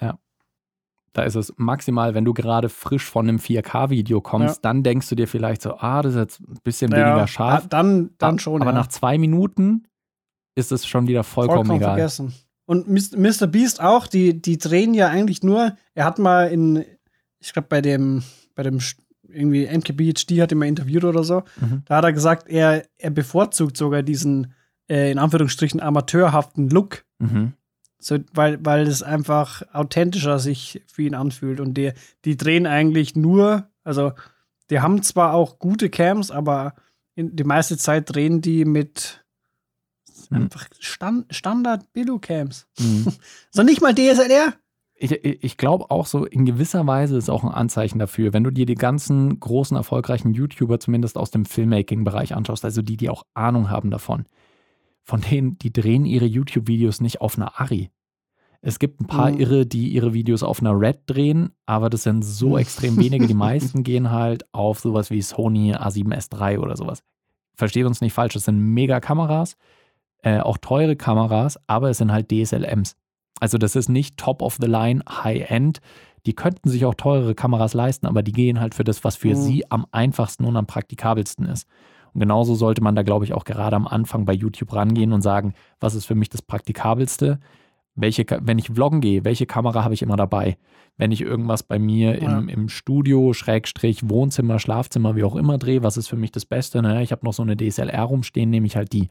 Da 1.14 1.25
ist 1.25 1.35
es 1.35 1.53
maximal, 1.59 2.14
wenn 2.14 2.25
du 2.25 2.33
gerade 2.33 2.68
frisch 2.70 3.05
von 3.05 3.29
einem 3.29 3.38
4K-Video 3.38 4.20
kommst, 4.22 4.57
Ja. 4.57 4.61
dann 4.62 4.83
denkst 4.83 5.09
du 5.11 5.14
dir 5.14 5.29
vielleicht 5.29 5.61
so, 5.62 5.77
ah, 5.77 6.01
das 6.03 6.14
ist 6.14 6.18
jetzt 6.18 6.40
ein 6.40 6.57
bisschen 6.64 6.90
weniger 6.92 7.27
scharf. 7.27 7.68
Dann, 7.68 8.11
dann 8.18 8.38
schon. 8.38 8.62
Aber 8.62 8.70
ja. 8.72 8.79
nach 8.79 8.87
zwei 8.87 9.18
Minuten 9.18 9.87
ist 10.55 10.72
es 10.72 10.87
schon 10.87 11.07
wieder 11.09 11.22
vollkommen, 11.25 11.66
vollkommen 11.66 11.81
egal. 11.81 11.94
vergessen. 11.96 12.35
Und 12.64 12.88
Mr. 12.88 13.46
Beast 13.46 13.83
auch, 13.83 14.07
die, 14.07 14.40
die 14.40 14.57
drehen 14.57 14.94
ja 14.94 15.09
eigentlich 15.09 15.42
nur, 15.42 15.77
er 15.94 16.05
hat 16.05 16.18
mal 16.18 16.44
in, 16.48 16.85
ich 17.40 17.53
glaube, 17.53 17.68
bei 17.68 17.83
dem, 17.83 18.22
bei 18.55 18.62
dem 18.62 18.79
irgendwie 19.29 19.66
MKBHD 19.66 20.40
hat 20.40 20.53
ihn 20.53 20.59
mal 20.59 20.66
interviewt 20.68 21.05
oder 21.05 21.25
so. 21.25 21.42
Mhm. 21.61 21.83
Da 21.87 21.96
hat 21.96 22.05
er 22.05 22.12
gesagt, 22.12 22.48
er, 22.48 22.85
er 22.98 23.11
bevorzugt 23.11 23.77
sogar 23.77 24.03
diesen 24.03 24.53
äh, 24.88 25.11
in 25.11 25.18
Anführungsstrichen 25.18 25.81
amateurhaften 25.81 26.70
Look, 26.70 27.05
Mhm. 27.18 27.53
So, 28.02 28.18
weil, 28.34 28.58
weil 28.64 28.86
es 28.86 29.02
einfach 29.02 29.62
authentischer 29.72 30.38
sich 30.38 30.82
für 30.86 31.02
ihn 31.02 31.14
anfühlt. 31.14 31.60
Und 31.60 31.74
die, 31.74 31.92
die 32.24 32.36
drehen 32.36 32.66
eigentlich 32.66 33.16
nur, 33.16 33.68
also 33.84 34.12
die 34.70 34.80
haben 34.80 35.02
zwar 35.02 35.34
auch 35.34 35.58
gute 35.58 35.90
Cams, 35.90 36.30
aber 36.30 36.74
in, 37.14 37.36
die 37.36 37.44
meiste 37.44 37.76
Zeit 37.76 38.14
drehen 38.14 38.40
die 38.40 38.64
mit 38.64 39.22
Mhm. 40.32 40.42
einfach 40.42 40.66
Stand, 40.78 41.34
Standard 41.34 41.92
Billo-Cams. 41.92 42.66
Mhm. 42.78 43.06
So 43.50 43.62
nicht 43.62 43.82
mal 43.82 43.94
DSLR. 43.94 44.54
Ich, 44.94 45.12
ich 45.12 45.44
ich 45.44 45.56
glaube 45.56 45.90
auch 45.90 46.06
so, 46.06 46.24
in 46.24 46.44
gewisser 46.44 46.86
Weise 46.86 47.16
ist 47.16 47.28
auch 47.28 47.44
ein 47.44 47.50
Anzeichen 47.50 47.98
dafür, 47.98 48.32
wenn 48.32 48.44
du 48.44 48.50
dir 48.50 48.66
die 48.66 48.74
ganzen 48.76 49.38
großen, 49.40 49.76
erfolgreichen 49.76 50.32
YouTuber 50.32 50.80
zumindest 50.80 51.18
aus 51.18 51.30
dem 51.30 51.44
Filmmaking-Bereich 51.44 52.34
anschaust, 52.34 52.64
also 52.64 52.82
die, 52.82 52.96
die 52.96 53.10
auch 53.10 53.24
Ahnung 53.34 53.68
haben 53.68 53.90
davon, 53.90 54.26
von 55.02 55.20
denen, 55.20 55.58
die 55.58 55.72
drehen 55.72 56.04
ihre 56.04 56.26
YouTube-Videos 56.26 57.00
nicht 57.00 57.20
auf 57.20 57.36
einer 57.36 57.60
Ari. 57.60 57.90
Es 58.60 58.78
gibt 58.78 59.00
ein 59.00 59.06
paar 59.06 59.32
Mhm. 59.32 59.40
Irre, 59.40 59.66
die 59.66 59.88
ihre 59.88 60.12
Videos 60.14 60.44
auf 60.44 60.60
einer 60.60 60.78
Red 60.78 61.00
drehen, 61.06 61.50
aber 61.66 61.90
das 61.90 62.04
sind 62.04 62.22
so 62.24 62.50
Mhm. 62.50 62.58
extrem 62.58 62.96
wenige. 62.96 63.26
Die 63.26 63.34
meisten 63.78 63.82
gehen 63.82 64.10
halt 64.10 64.44
auf 64.54 64.78
sowas 64.78 65.10
wie 65.10 65.20
Sony 65.22 65.74
A7S3 65.74 66.58
oder 66.58 66.76
sowas. 66.76 67.02
Versteht 67.56 67.84
uns 67.86 68.00
nicht 68.00 68.12
falsch, 68.12 68.34
das 68.34 68.44
sind 68.44 68.58
mega 68.60 69.00
Kameras, 69.00 69.56
äh, 70.22 70.38
auch 70.38 70.58
teure 70.58 70.94
Kameras, 70.94 71.58
aber 71.66 71.90
es 71.90 71.98
sind 71.98 72.12
halt 72.12 72.30
DSLMs. 72.30 72.96
Also 73.40 73.58
das 73.58 73.74
ist 73.74 73.88
nicht 73.88 74.16
top 74.16 74.40
of 74.42 74.56
the 74.60 74.68
line, 74.68 75.02
High-End. 75.08 75.80
Die 76.24 76.34
könnten 76.34 76.68
sich 76.70 76.84
auch 76.84 76.94
teurere 76.94 77.34
Kameras 77.34 77.74
leisten, 77.74 78.06
aber 78.06 78.22
die 78.22 78.30
gehen 78.30 78.60
halt 78.60 78.76
für 78.76 78.84
das, 78.84 79.02
was 79.02 79.16
für 79.16 79.30
Mhm. 79.30 79.34
sie 79.34 79.70
am 79.72 79.86
einfachsten 79.90 80.44
und 80.44 80.56
am 80.56 80.66
praktikabelsten 80.68 81.46
ist. 81.46 81.66
Und 82.14 82.20
genauso 82.20 82.55
sollte 82.55 82.83
man 82.83 82.94
da, 82.94 83.03
glaube 83.03 83.25
ich, 83.25 83.33
auch 83.33 83.44
gerade 83.44 83.77
am 83.77 83.87
Anfang 83.87 84.25
bei 84.25 84.33
YouTube 84.33 84.75
rangehen 84.75 85.12
und 85.12 85.22
sagen, 85.22 85.55
was 85.81 85.94
ist 85.94 86.05
für 86.05 86.14
mich 86.14 86.29
das 86.29 86.42
Praktikabelste? 86.42 87.40
Welche, 87.94 88.25
wenn 88.40 88.59
ich 88.59 88.68
vloggen 88.68 89.01
gehe, 89.01 89.25
welche 89.25 89.46
Kamera 89.46 89.85
habe 89.85 89.94
ich 89.94 90.03
immer 90.03 90.16
dabei? 90.16 90.57
Wenn 90.96 91.11
ich 91.11 91.22
irgendwas 91.22 91.62
bei 91.62 91.79
mir 91.79 92.18
im, 92.20 92.48
im 92.48 92.68
Studio, 92.68 93.33
Schrägstrich, 93.33 94.09
Wohnzimmer, 94.09 94.59
Schlafzimmer, 94.59 95.16
wie 95.16 95.25
auch 95.25 95.37
immer 95.37 95.59
drehe, 95.59 95.83
was 95.83 95.96
ist 95.96 96.09
für 96.09 96.16
mich 96.16 96.33
das 96.33 96.44
Beste? 96.44 96.81
Naja, 96.83 97.01
ich 97.01 97.12
habe 97.12 97.25
noch 97.25 97.33
so 97.33 97.42
eine 97.42 97.57
DSLR 97.57 98.03
rumstehen, 98.03 98.51
nehme 98.51 98.66
ich 98.66 98.77
halt 98.77 98.92
die. 98.92 99.09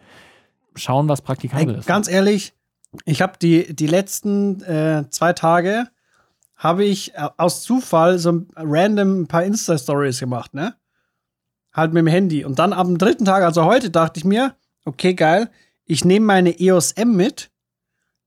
Schauen, 0.76 1.10
was 1.10 1.22
praktikabel 1.22 1.76
ist. 1.76 1.86
ganz 1.86 2.08
ehrlich, 2.08 2.54
ich 3.06 3.22
habe 3.22 3.34
die, 3.42 3.76
die 3.76 3.88
letzten 3.88 4.62
äh, 4.64 5.06
zwei 5.10 5.34
Tage 5.34 5.88
habe 6.56 6.86
ich 6.86 7.14
äh, 7.16 7.28
aus 7.38 7.64
Zufall 7.64 8.20
so 8.20 8.32
ein 8.32 8.48
random 8.56 9.22
ein 9.22 9.28
paar 9.28 9.44
Insta-Stories 9.44 10.20
gemacht, 10.20 10.54
ne? 10.54 10.76
Halt 11.74 11.94
mit 11.94 12.02
dem 12.02 12.08
Handy. 12.08 12.44
Und 12.46 12.60
dann 12.60 12.74
am 12.74 12.98
dritten 12.98 13.26
Tag, 13.26 13.44
also 13.44 13.64
heute, 13.66 13.90
dachte 13.90 14.20
ich 14.20 14.26
mir, 14.26 14.56
okay, 14.86 15.14
geil, 15.14 15.50
ich 15.86 16.04
nehme 16.06 16.26
meine 16.26 16.60
EOS 16.60 16.92
M 16.94 17.16
mit, 17.16 17.50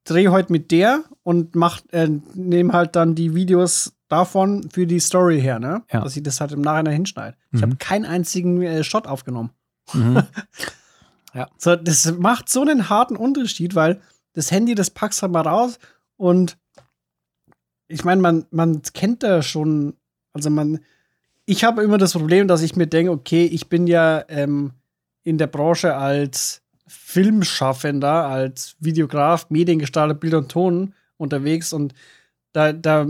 drehe 0.05 0.31
heute 0.31 0.53
mit 0.53 0.71
der 0.71 1.05
und 1.23 1.55
mach, 1.55 1.81
äh, 1.93 2.09
nehme 2.35 2.73
halt 2.73 2.97
dann 2.97 3.15
die 3.15 3.35
Videos 3.35 3.93
davon 4.09 4.69
für 4.71 4.87
die 4.87 5.01
Story 5.01 5.41
her, 5.41 5.59
ne? 5.59 5.83
Ja. 5.93 6.01
Dass 6.03 6.17
ich 6.17 6.23
das 6.23 6.41
halt 6.41 6.53
im 6.53 6.61
Nachhinein 6.61 6.95
hinschneide. 6.95 7.37
Ich 7.53 7.59
Mhm. 7.61 7.63
habe 7.63 7.77
keinen 7.77 8.05
einzigen 8.05 8.61
äh, 8.63 8.85
Shot 8.85 9.07
aufgenommen. 9.07 9.51
Mhm. 9.93 10.23
So, 11.59 11.75
das 11.75 12.13
macht 12.13 12.49
so 12.49 12.61
einen 12.61 12.89
harten 12.89 13.17
Unterschied, 13.17 13.75
weil 13.75 14.01
das 14.35 14.53
Handy, 14.53 14.77
das 14.77 14.91
packst 14.91 15.21
du 15.21 15.27
mal 15.27 15.41
raus 15.41 15.81
und 16.17 16.57
ich 17.89 18.05
meine, 18.05 18.21
man, 18.23 18.47
man 18.53 18.83
kennt 18.83 19.25
da 19.25 19.43
schon, 19.43 19.95
also 20.33 20.49
man, 20.49 20.79
ich 21.47 21.65
habe 21.65 21.83
immer 21.83 21.99
das 21.99 22.13
Problem, 22.13 22.49
dass 22.49 22.63
ich 22.63 22.77
mir 22.77 22.87
denke, 22.87 23.13
okay, 23.13 23.45
ich 23.45 23.69
bin 23.69 23.87
ja 23.87 24.25
ähm, 24.29 24.73
in 25.23 25.39
der 25.39 25.47
Branche 25.47 25.95
als 25.97 26.63
Filmschaffender, 26.87 28.27
als 28.27 28.77
Videograf, 28.81 29.51
Mediengestalter, 29.51 30.15
Bild 30.15 30.35
und 30.35 30.51
Ton 30.51 30.95
unterwegs 31.17 31.73
und 31.73 31.95
da, 32.53 32.73
da 32.73 33.07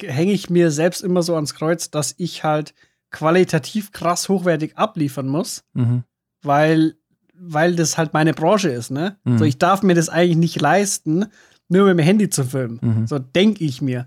hänge 0.00 0.32
ich 0.32 0.50
mir 0.50 0.70
selbst 0.70 1.02
immer 1.02 1.22
so 1.22 1.34
ans 1.36 1.54
Kreuz, 1.54 1.90
dass 1.90 2.14
ich 2.18 2.42
halt 2.42 2.74
qualitativ 3.10 3.92
krass 3.92 4.28
hochwertig 4.28 4.76
abliefern 4.76 5.28
muss 5.28 5.64
Mhm. 5.74 6.02
weil, 6.42 6.94
weil 7.34 7.76
das 7.76 7.98
halt 7.98 8.12
meine 8.14 8.32
Branche 8.32 8.70
ist, 8.70 8.90
ne? 8.90 9.16
Mhm. 9.24 9.38
So, 9.38 9.44
ich 9.44 9.58
darf 9.58 9.82
mir 9.82 9.94
das 9.94 10.08
eigentlich 10.08 10.36
nicht 10.36 10.60
leisten, 10.60 11.26
nur 11.68 11.86
mit 11.86 11.98
dem 11.98 12.04
Handy 12.04 12.30
zu 12.30 12.44
filmen. 12.44 12.78
Mhm. 12.80 13.06
So 13.06 13.18
denke 13.18 13.64
ich 13.64 13.82
mir. 13.82 14.06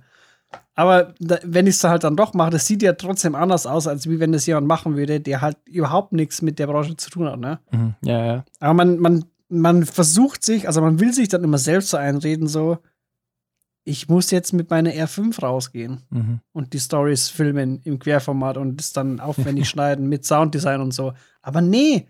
Aber 0.75 1.13
da, 1.19 1.37
wenn 1.43 1.67
ich 1.67 1.75
es 1.75 1.83
halt 1.83 2.03
dann 2.03 2.15
doch 2.17 2.33
mache, 2.33 2.49
das 2.51 2.65
sieht 2.65 2.81
ja 2.81 2.93
trotzdem 2.93 3.33
anders 3.35 3.65
aus, 3.65 3.87
als 3.87 4.09
wie 4.09 4.19
wenn 4.19 4.31
das 4.33 4.45
jemand 4.45 4.67
machen 4.67 4.95
würde, 4.97 5.19
der 5.21 5.41
halt 5.41 5.57
überhaupt 5.65 6.11
nichts 6.13 6.41
mit 6.41 6.59
der 6.59 6.67
Branche 6.67 6.97
zu 6.97 7.09
tun 7.09 7.27
hat, 7.29 7.39
ne? 7.39 7.59
Mhm. 7.71 7.95
Ja, 8.01 8.25
ja. 8.25 8.45
Aber 8.59 8.73
man, 8.73 8.97
man, 8.99 9.25
man 9.47 9.85
versucht 9.85 10.43
sich, 10.43 10.67
also 10.67 10.81
man 10.81 10.99
will 10.99 11.13
sich 11.13 11.29
dann 11.29 11.43
immer 11.43 11.57
selbst 11.57 11.89
so 11.91 11.97
einreden, 11.97 12.47
so, 12.47 12.79
ich 13.83 14.09
muss 14.09 14.31
jetzt 14.31 14.51
mit 14.51 14.69
meiner 14.69 14.89
R5 14.91 15.39
rausgehen 15.41 16.01
Mhm. 16.09 16.39
und 16.53 16.73
die 16.73 16.79
Stories 16.79 17.29
filmen 17.29 17.79
im 17.83 17.99
Querformat 17.99 18.57
und 18.57 18.77
das 18.77 18.91
dann 18.93 19.19
aufwendig 19.19 19.69
schneiden 19.69 20.09
mit 20.09 20.25
Sounddesign 20.25 20.81
und 20.81 20.91
so. 20.93 21.13
Aber 21.41 21.61
nee, 21.61 22.07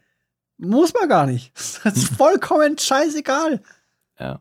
muss 0.57 0.93
man 0.93 1.09
gar 1.09 1.25
nicht. 1.27 1.51
Das 1.83 1.97
ist 1.97 2.07
vollkommen 2.17 2.77
scheißegal. 2.77 3.61
Ja. 4.19 4.39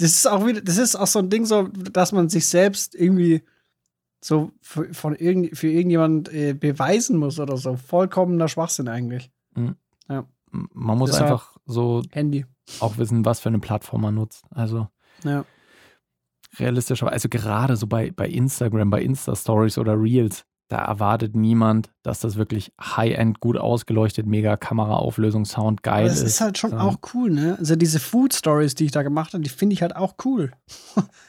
Das 0.00 0.10
ist 0.12 0.26
auch 0.26 0.46
wieder, 0.46 0.60
das 0.60 0.78
ist 0.78 0.96
auch 0.96 1.06
so 1.06 1.18
ein 1.20 1.30
Ding, 1.30 1.44
so, 1.46 1.64
dass 1.68 2.12
man 2.12 2.28
sich 2.28 2.46
selbst 2.46 2.94
irgendwie 2.94 3.42
so 4.22 4.52
für, 4.60 4.92
von 4.92 5.14
irgend, 5.14 5.56
für 5.56 5.68
irgendjemand 5.68 6.32
äh, 6.32 6.52
beweisen 6.54 7.16
muss 7.18 7.38
oder 7.38 7.56
so. 7.56 7.76
Vollkommener 7.76 8.48
Schwachsinn 8.48 8.88
eigentlich. 8.88 9.30
M- 9.56 9.76
Man 10.72 10.98
muss 10.98 11.10
Deshalb- 11.12 11.30
einfach 11.30 11.56
so 11.66 12.02
Handy. 12.10 12.44
auch 12.80 12.98
wissen, 12.98 13.24
was 13.24 13.40
für 13.40 13.48
eine 13.50 13.60
Plattform 13.60 14.02
man 14.02 14.14
nutzt. 14.16 14.44
Also 14.50 14.88
Ja. 15.24 15.44
realistischerweise, 16.58 17.12
also 17.14 17.28
gerade 17.28 17.76
so 17.76 17.86
bei, 17.86 18.10
bei 18.10 18.28
Instagram, 18.28 18.90
bei 18.90 19.02
Insta-Stories 19.02 19.78
oder 19.78 19.94
Reels, 20.00 20.44
da 20.70 20.78
erwartet 20.78 21.34
niemand, 21.34 21.90
dass 22.02 22.20
das 22.20 22.36
wirklich 22.36 22.72
High-End, 22.80 23.40
gut 23.40 23.56
ausgeleuchtet, 23.58 24.24
mega 24.26 24.56
Kameraauflösung, 24.56 25.44
Sound 25.44 25.82
geil 25.82 26.00
Aber 26.04 26.08
das 26.08 26.18
ist. 26.22 26.26
ist 26.34 26.40
halt 26.40 26.58
schon 26.58 26.70
Ja. 26.70 26.80
auch 26.80 26.98
cool, 27.12 27.30
ne? 27.30 27.56
Also 27.58 27.74
diese 27.76 27.98
Food 28.00 28.32
Stories, 28.34 28.76
die 28.76 28.84
ich 28.84 28.92
da 28.92 29.02
gemacht 29.02 29.32
habe, 29.34 29.42
die 29.42 29.50
finde 29.50 29.74
ich 29.74 29.82
halt 29.82 29.96
auch 29.96 30.14
cool. 30.24 30.52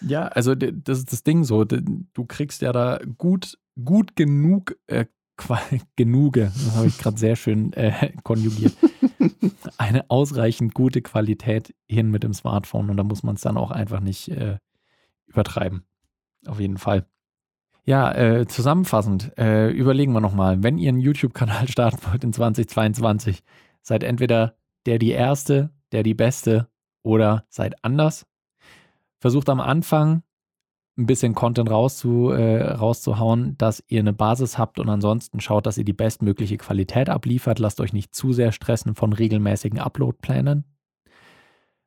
Ja, 0.02 0.28
also 0.28 0.54
das 0.56 1.00
ist 1.00 1.12
das 1.12 1.24
Ding 1.24 1.44
so. 1.44 1.66
Du 1.66 2.26
kriegst 2.28 2.62
ja 2.62 2.72
da 2.72 3.00
gut, 3.18 3.58
gut 3.84 4.16
genug, 4.16 4.76
äh, 4.88 5.06
genuge, 5.96 6.52
das 6.54 6.76
habe 6.76 6.86
ich 6.88 6.98
gerade 7.00 7.18
sehr 7.18 7.36
schön 7.36 7.74
äh, 7.74 8.12
konjugiert, 8.24 8.74
eine 9.80 10.08
ausreichend 10.12 10.76
gute 10.76 11.02
Qualität 11.02 11.74
hin 11.88 12.12
mit 12.12 12.22
dem 12.24 12.34
Smartphone 12.36 12.92
und 12.92 12.98
da 12.98 13.04
muss 13.04 13.24
man 13.24 13.36
es 13.36 13.42
dann 13.42 13.58
auch 13.58 13.72
einfach 13.72 14.02
nicht 14.02 14.30
äh, 14.30 14.60
übertreiben. 15.26 15.84
Auf 16.46 16.60
jeden 16.60 16.78
Fall. 16.78 17.08
Ja, 17.84 18.14
äh, 18.14 18.48
zusammenfassend, 18.48 19.38
äh, 19.38 19.70
überlegen 19.72 20.14
wir 20.14 20.22
nochmal, 20.22 20.62
wenn 20.62 20.78
ihr 20.78 20.90
einen 20.90 21.00
YouTube-Kanal 21.00 21.68
starten 21.70 22.00
wollt 22.10 22.24
in 22.24 22.34
2022, 22.34 23.44
seid 23.82 24.04
entweder 24.04 24.56
der 24.86 25.00
die 25.00 25.12
Erste, 25.12 25.72
der 25.92 26.04
die 26.04 26.14
Beste 26.14 26.68
oder 27.04 27.46
seid 27.50 27.84
anders. 27.84 28.26
Versucht 29.20 29.50
am 29.50 29.60
Anfang 29.60 30.24
ein 30.98 31.06
bisschen 31.06 31.34
Content 31.34 31.70
rauszu, 31.70 32.30
äh, 32.30 32.64
rauszuhauen, 32.64 33.58
dass 33.58 33.84
ihr 33.88 34.00
eine 34.00 34.14
Basis 34.14 34.58
habt 34.58 34.80
und 34.80 34.90
ansonsten 34.90 35.40
schaut, 35.40 35.66
dass 35.66 35.78
ihr 35.78 35.86
die 35.86 35.94
bestmögliche 35.94 36.58
Qualität 36.58 37.10
abliefert. 37.10 37.60
Lasst 37.60 37.80
euch 37.80 37.94
nicht 37.94 38.14
zu 38.14 38.34
sehr 38.34 38.52
stressen 38.52 38.94
von 38.94 39.14
regelmäßigen 39.14 39.80
Upload-Plänen. 39.80 40.66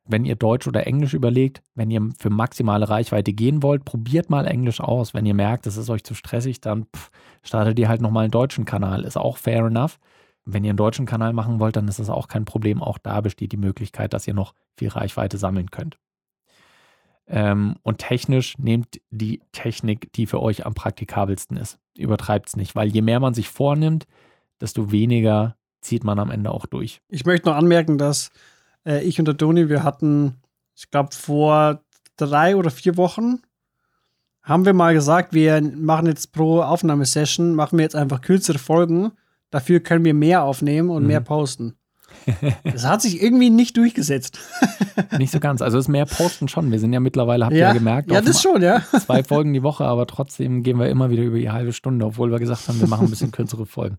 Wenn 0.07 0.25
ihr 0.25 0.35
Deutsch 0.35 0.67
oder 0.67 0.85
Englisch 0.85 1.13
überlegt, 1.13 1.63
wenn 1.73 1.89
ihr 1.89 2.09
für 2.19 2.29
maximale 2.29 2.87
Reichweite 2.87 3.33
gehen 3.33 3.63
wollt, 3.63 3.85
probiert 3.85 4.29
mal 4.29 4.45
Englisch 4.45 4.79
aus. 4.79 5.13
Wenn 5.13 5.25
ihr 5.25 5.33
merkt, 5.33 5.65
es 5.65 5.77
ist 5.77 5.89
euch 5.89 6.03
zu 6.03 6.13
stressig, 6.13 6.61
dann 6.61 6.85
pff, 6.95 7.09
startet 7.41 7.79
ihr 7.79 7.89
halt 7.89 8.01
nochmal 8.01 8.25
einen 8.25 8.31
deutschen 8.31 8.65
Kanal. 8.65 9.03
Ist 9.03 9.17
auch 9.17 9.37
fair 9.37 9.65
enough. 9.65 9.97
Wenn 10.45 10.63
ihr 10.63 10.69
einen 10.69 10.77
deutschen 10.77 11.07
Kanal 11.07 11.33
machen 11.33 11.59
wollt, 11.59 11.75
dann 11.75 11.87
ist 11.87 11.97
das 11.97 12.11
auch 12.11 12.27
kein 12.27 12.45
Problem. 12.45 12.83
Auch 12.83 12.99
da 12.99 13.21
besteht 13.21 13.51
die 13.51 13.57
Möglichkeit, 13.57 14.13
dass 14.13 14.27
ihr 14.27 14.35
noch 14.35 14.53
viel 14.77 14.89
Reichweite 14.89 15.39
sammeln 15.39 15.71
könnt. 15.71 15.97
Ähm, 17.27 17.75
und 17.81 17.97
technisch 17.97 18.57
nehmt 18.59 19.01
die 19.09 19.41
Technik, 19.51 20.13
die 20.13 20.27
für 20.27 20.41
euch 20.41 20.65
am 20.67 20.75
praktikabelsten 20.75 21.57
ist. 21.57 21.79
Übertreibt 21.97 22.49
es 22.49 22.55
nicht, 22.55 22.75
weil 22.75 22.89
je 22.89 23.01
mehr 23.01 23.19
man 23.19 23.33
sich 23.33 23.49
vornimmt, 23.49 24.05
desto 24.61 24.91
weniger 24.91 25.55
zieht 25.81 26.03
man 26.03 26.19
am 26.19 26.29
Ende 26.29 26.51
auch 26.51 26.67
durch. 26.67 27.01
Ich 27.09 27.25
möchte 27.25 27.49
noch 27.49 27.55
anmerken, 27.55 27.97
dass 27.97 28.29
äh, 28.85 29.01
ich 29.03 29.19
und 29.19 29.25
der 29.27 29.37
Toni, 29.37 29.69
wir 29.69 29.83
hatten, 29.83 30.35
ich 30.75 30.89
glaube, 30.91 31.13
vor 31.13 31.81
drei 32.17 32.55
oder 32.55 32.69
vier 32.71 32.97
Wochen 32.97 33.39
haben 34.41 34.65
wir 34.65 34.73
mal 34.73 34.93
gesagt, 34.93 35.33
wir 35.33 35.59
machen 35.61 36.05
jetzt 36.07 36.31
pro 36.31 36.61
Aufnahmesession, 36.61 37.55
machen 37.55 37.77
wir 37.79 37.83
jetzt 37.83 37.95
einfach 37.95 38.21
kürzere 38.21 38.59
Folgen. 38.59 39.11
Dafür 39.49 39.79
können 39.79 40.05
wir 40.05 40.13
mehr 40.13 40.43
aufnehmen 40.43 40.89
und 40.89 41.03
Mhm. 41.03 41.07
mehr 41.07 41.21
posten. 41.21 41.75
Das 42.63 42.85
hat 42.85 43.01
sich 43.01 43.21
irgendwie 43.21 43.49
nicht 43.49 43.77
durchgesetzt. 43.77 44.39
Nicht 45.17 45.31
so 45.31 45.39
ganz. 45.39 45.61
Also 45.61 45.77
es 45.77 45.85
ist 45.85 45.89
mehr 45.89 46.05
Posten 46.05 46.47
schon. 46.47 46.71
Wir 46.71 46.79
sind 46.79 46.93
ja 46.93 46.99
mittlerweile, 46.99 47.45
habt 47.45 47.53
ihr 47.53 47.61
Ja, 47.61 47.67
ja 47.67 47.73
gemerkt, 47.73 48.11
ja 48.11 48.21
das 48.21 48.41
schon, 48.41 48.61
ja. 48.61 48.81
zwei 48.99 49.23
Folgen 49.23 49.53
die 49.53 49.63
Woche, 49.63 49.85
aber 49.85 50.07
trotzdem 50.07 50.63
gehen 50.63 50.79
wir 50.79 50.89
immer 50.89 51.09
wieder 51.09 51.23
über 51.23 51.37
die 51.37 51.51
halbe 51.51 51.73
Stunde, 51.73 52.05
obwohl 52.05 52.31
wir 52.31 52.39
gesagt 52.39 52.67
haben, 52.67 52.79
wir 52.79 52.87
machen 52.87 53.07
ein 53.07 53.09
bisschen 53.09 53.31
kürzere 53.31 53.65
Folgen. 53.65 53.97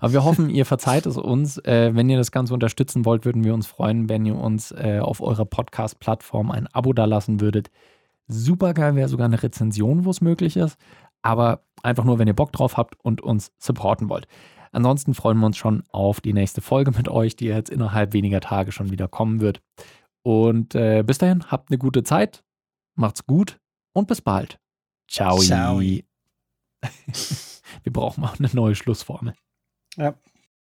Aber 0.00 0.12
wir 0.12 0.24
hoffen, 0.24 0.48
ihr 0.50 0.64
verzeiht 0.64 1.06
es 1.06 1.16
uns. 1.16 1.58
Äh, 1.58 1.94
wenn 1.94 2.08
ihr 2.08 2.16
das 2.16 2.32
Ganze 2.32 2.54
unterstützen 2.54 3.04
wollt, 3.04 3.24
würden 3.24 3.44
wir 3.44 3.54
uns 3.54 3.66
freuen, 3.66 4.08
wenn 4.08 4.24
ihr 4.24 4.36
uns 4.36 4.72
äh, 4.72 4.98
auf 5.00 5.20
eurer 5.20 5.44
Podcast-Plattform 5.44 6.50
ein 6.50 6.66
Abo 6.68 6.92
dalassen 6.92 7.40
würdet. 7.40 7.70
Super 8.26 8.72
geil 8.74 8.96
wäre 8.96 9.08
sogar 9.08 9.26
eine 9.26 9.42
Rezension, 9.42 10.04
wo 10.04 10.10
es 10.10 10.20
möglich 10.20 10.56
ist. 10.56 10.78
Aber 11.22 11.64
einfach 11.82 12.04
nur, 12.04 12.18
wenn 12.18 12.28
ihr 12.28 12.34
Bock 12.34 12.52
drauf 12.52 12.78
habt 12.78 12.94
und 13.02 13.20
uns 13.20 13.52
supporten 13.58 14.08
wollt. 14.08 14.26
Ansonsten 14.72 15.14
freuen 15.14 15.38
wir 15.38 15.46
uns 15.46 15.56
schon 15.56 15.84
auf 15.90 16.20
die 16.20 16.32
nächste 16.32 16.60
Folge 16.60 16.92
mit 16.92 17.08
euch, 17.08 17.36
die 17.36 17.46
jetzt 17.46 17.70
innerhalb 17.70 18.12
weniger 18.12 18.40
Tage 18.40 18.72
schon 18.72 18.90
wieder 18.90 19.08
kommen 19.08 19.40
wird. 19.40 19.60
Und 20.22 20.74
äh, 20.74 21.02
bis 21.02 21.18
dahin, 21.18 21.50
habt 21.50 21.70
eine 21.70 21.78
gute 21.78 22.04
Zeit, 22.04 22.44
macht's 22.94 23.26
gut 23.26 23.58
und 23.92 24.06
bis 24.06 24.20
bald. 24.20 24.60
Ciao. 25.08 25.38
Ciao. 25.38 25.80
Wir 27.82 27.92
brauchen 27.92 28.20
mal 28.20 28.34
eine 28.38 28.50
neue 28.52 28.74
Schlussformel. 28.74 29.34
Ja. 29.96 30.14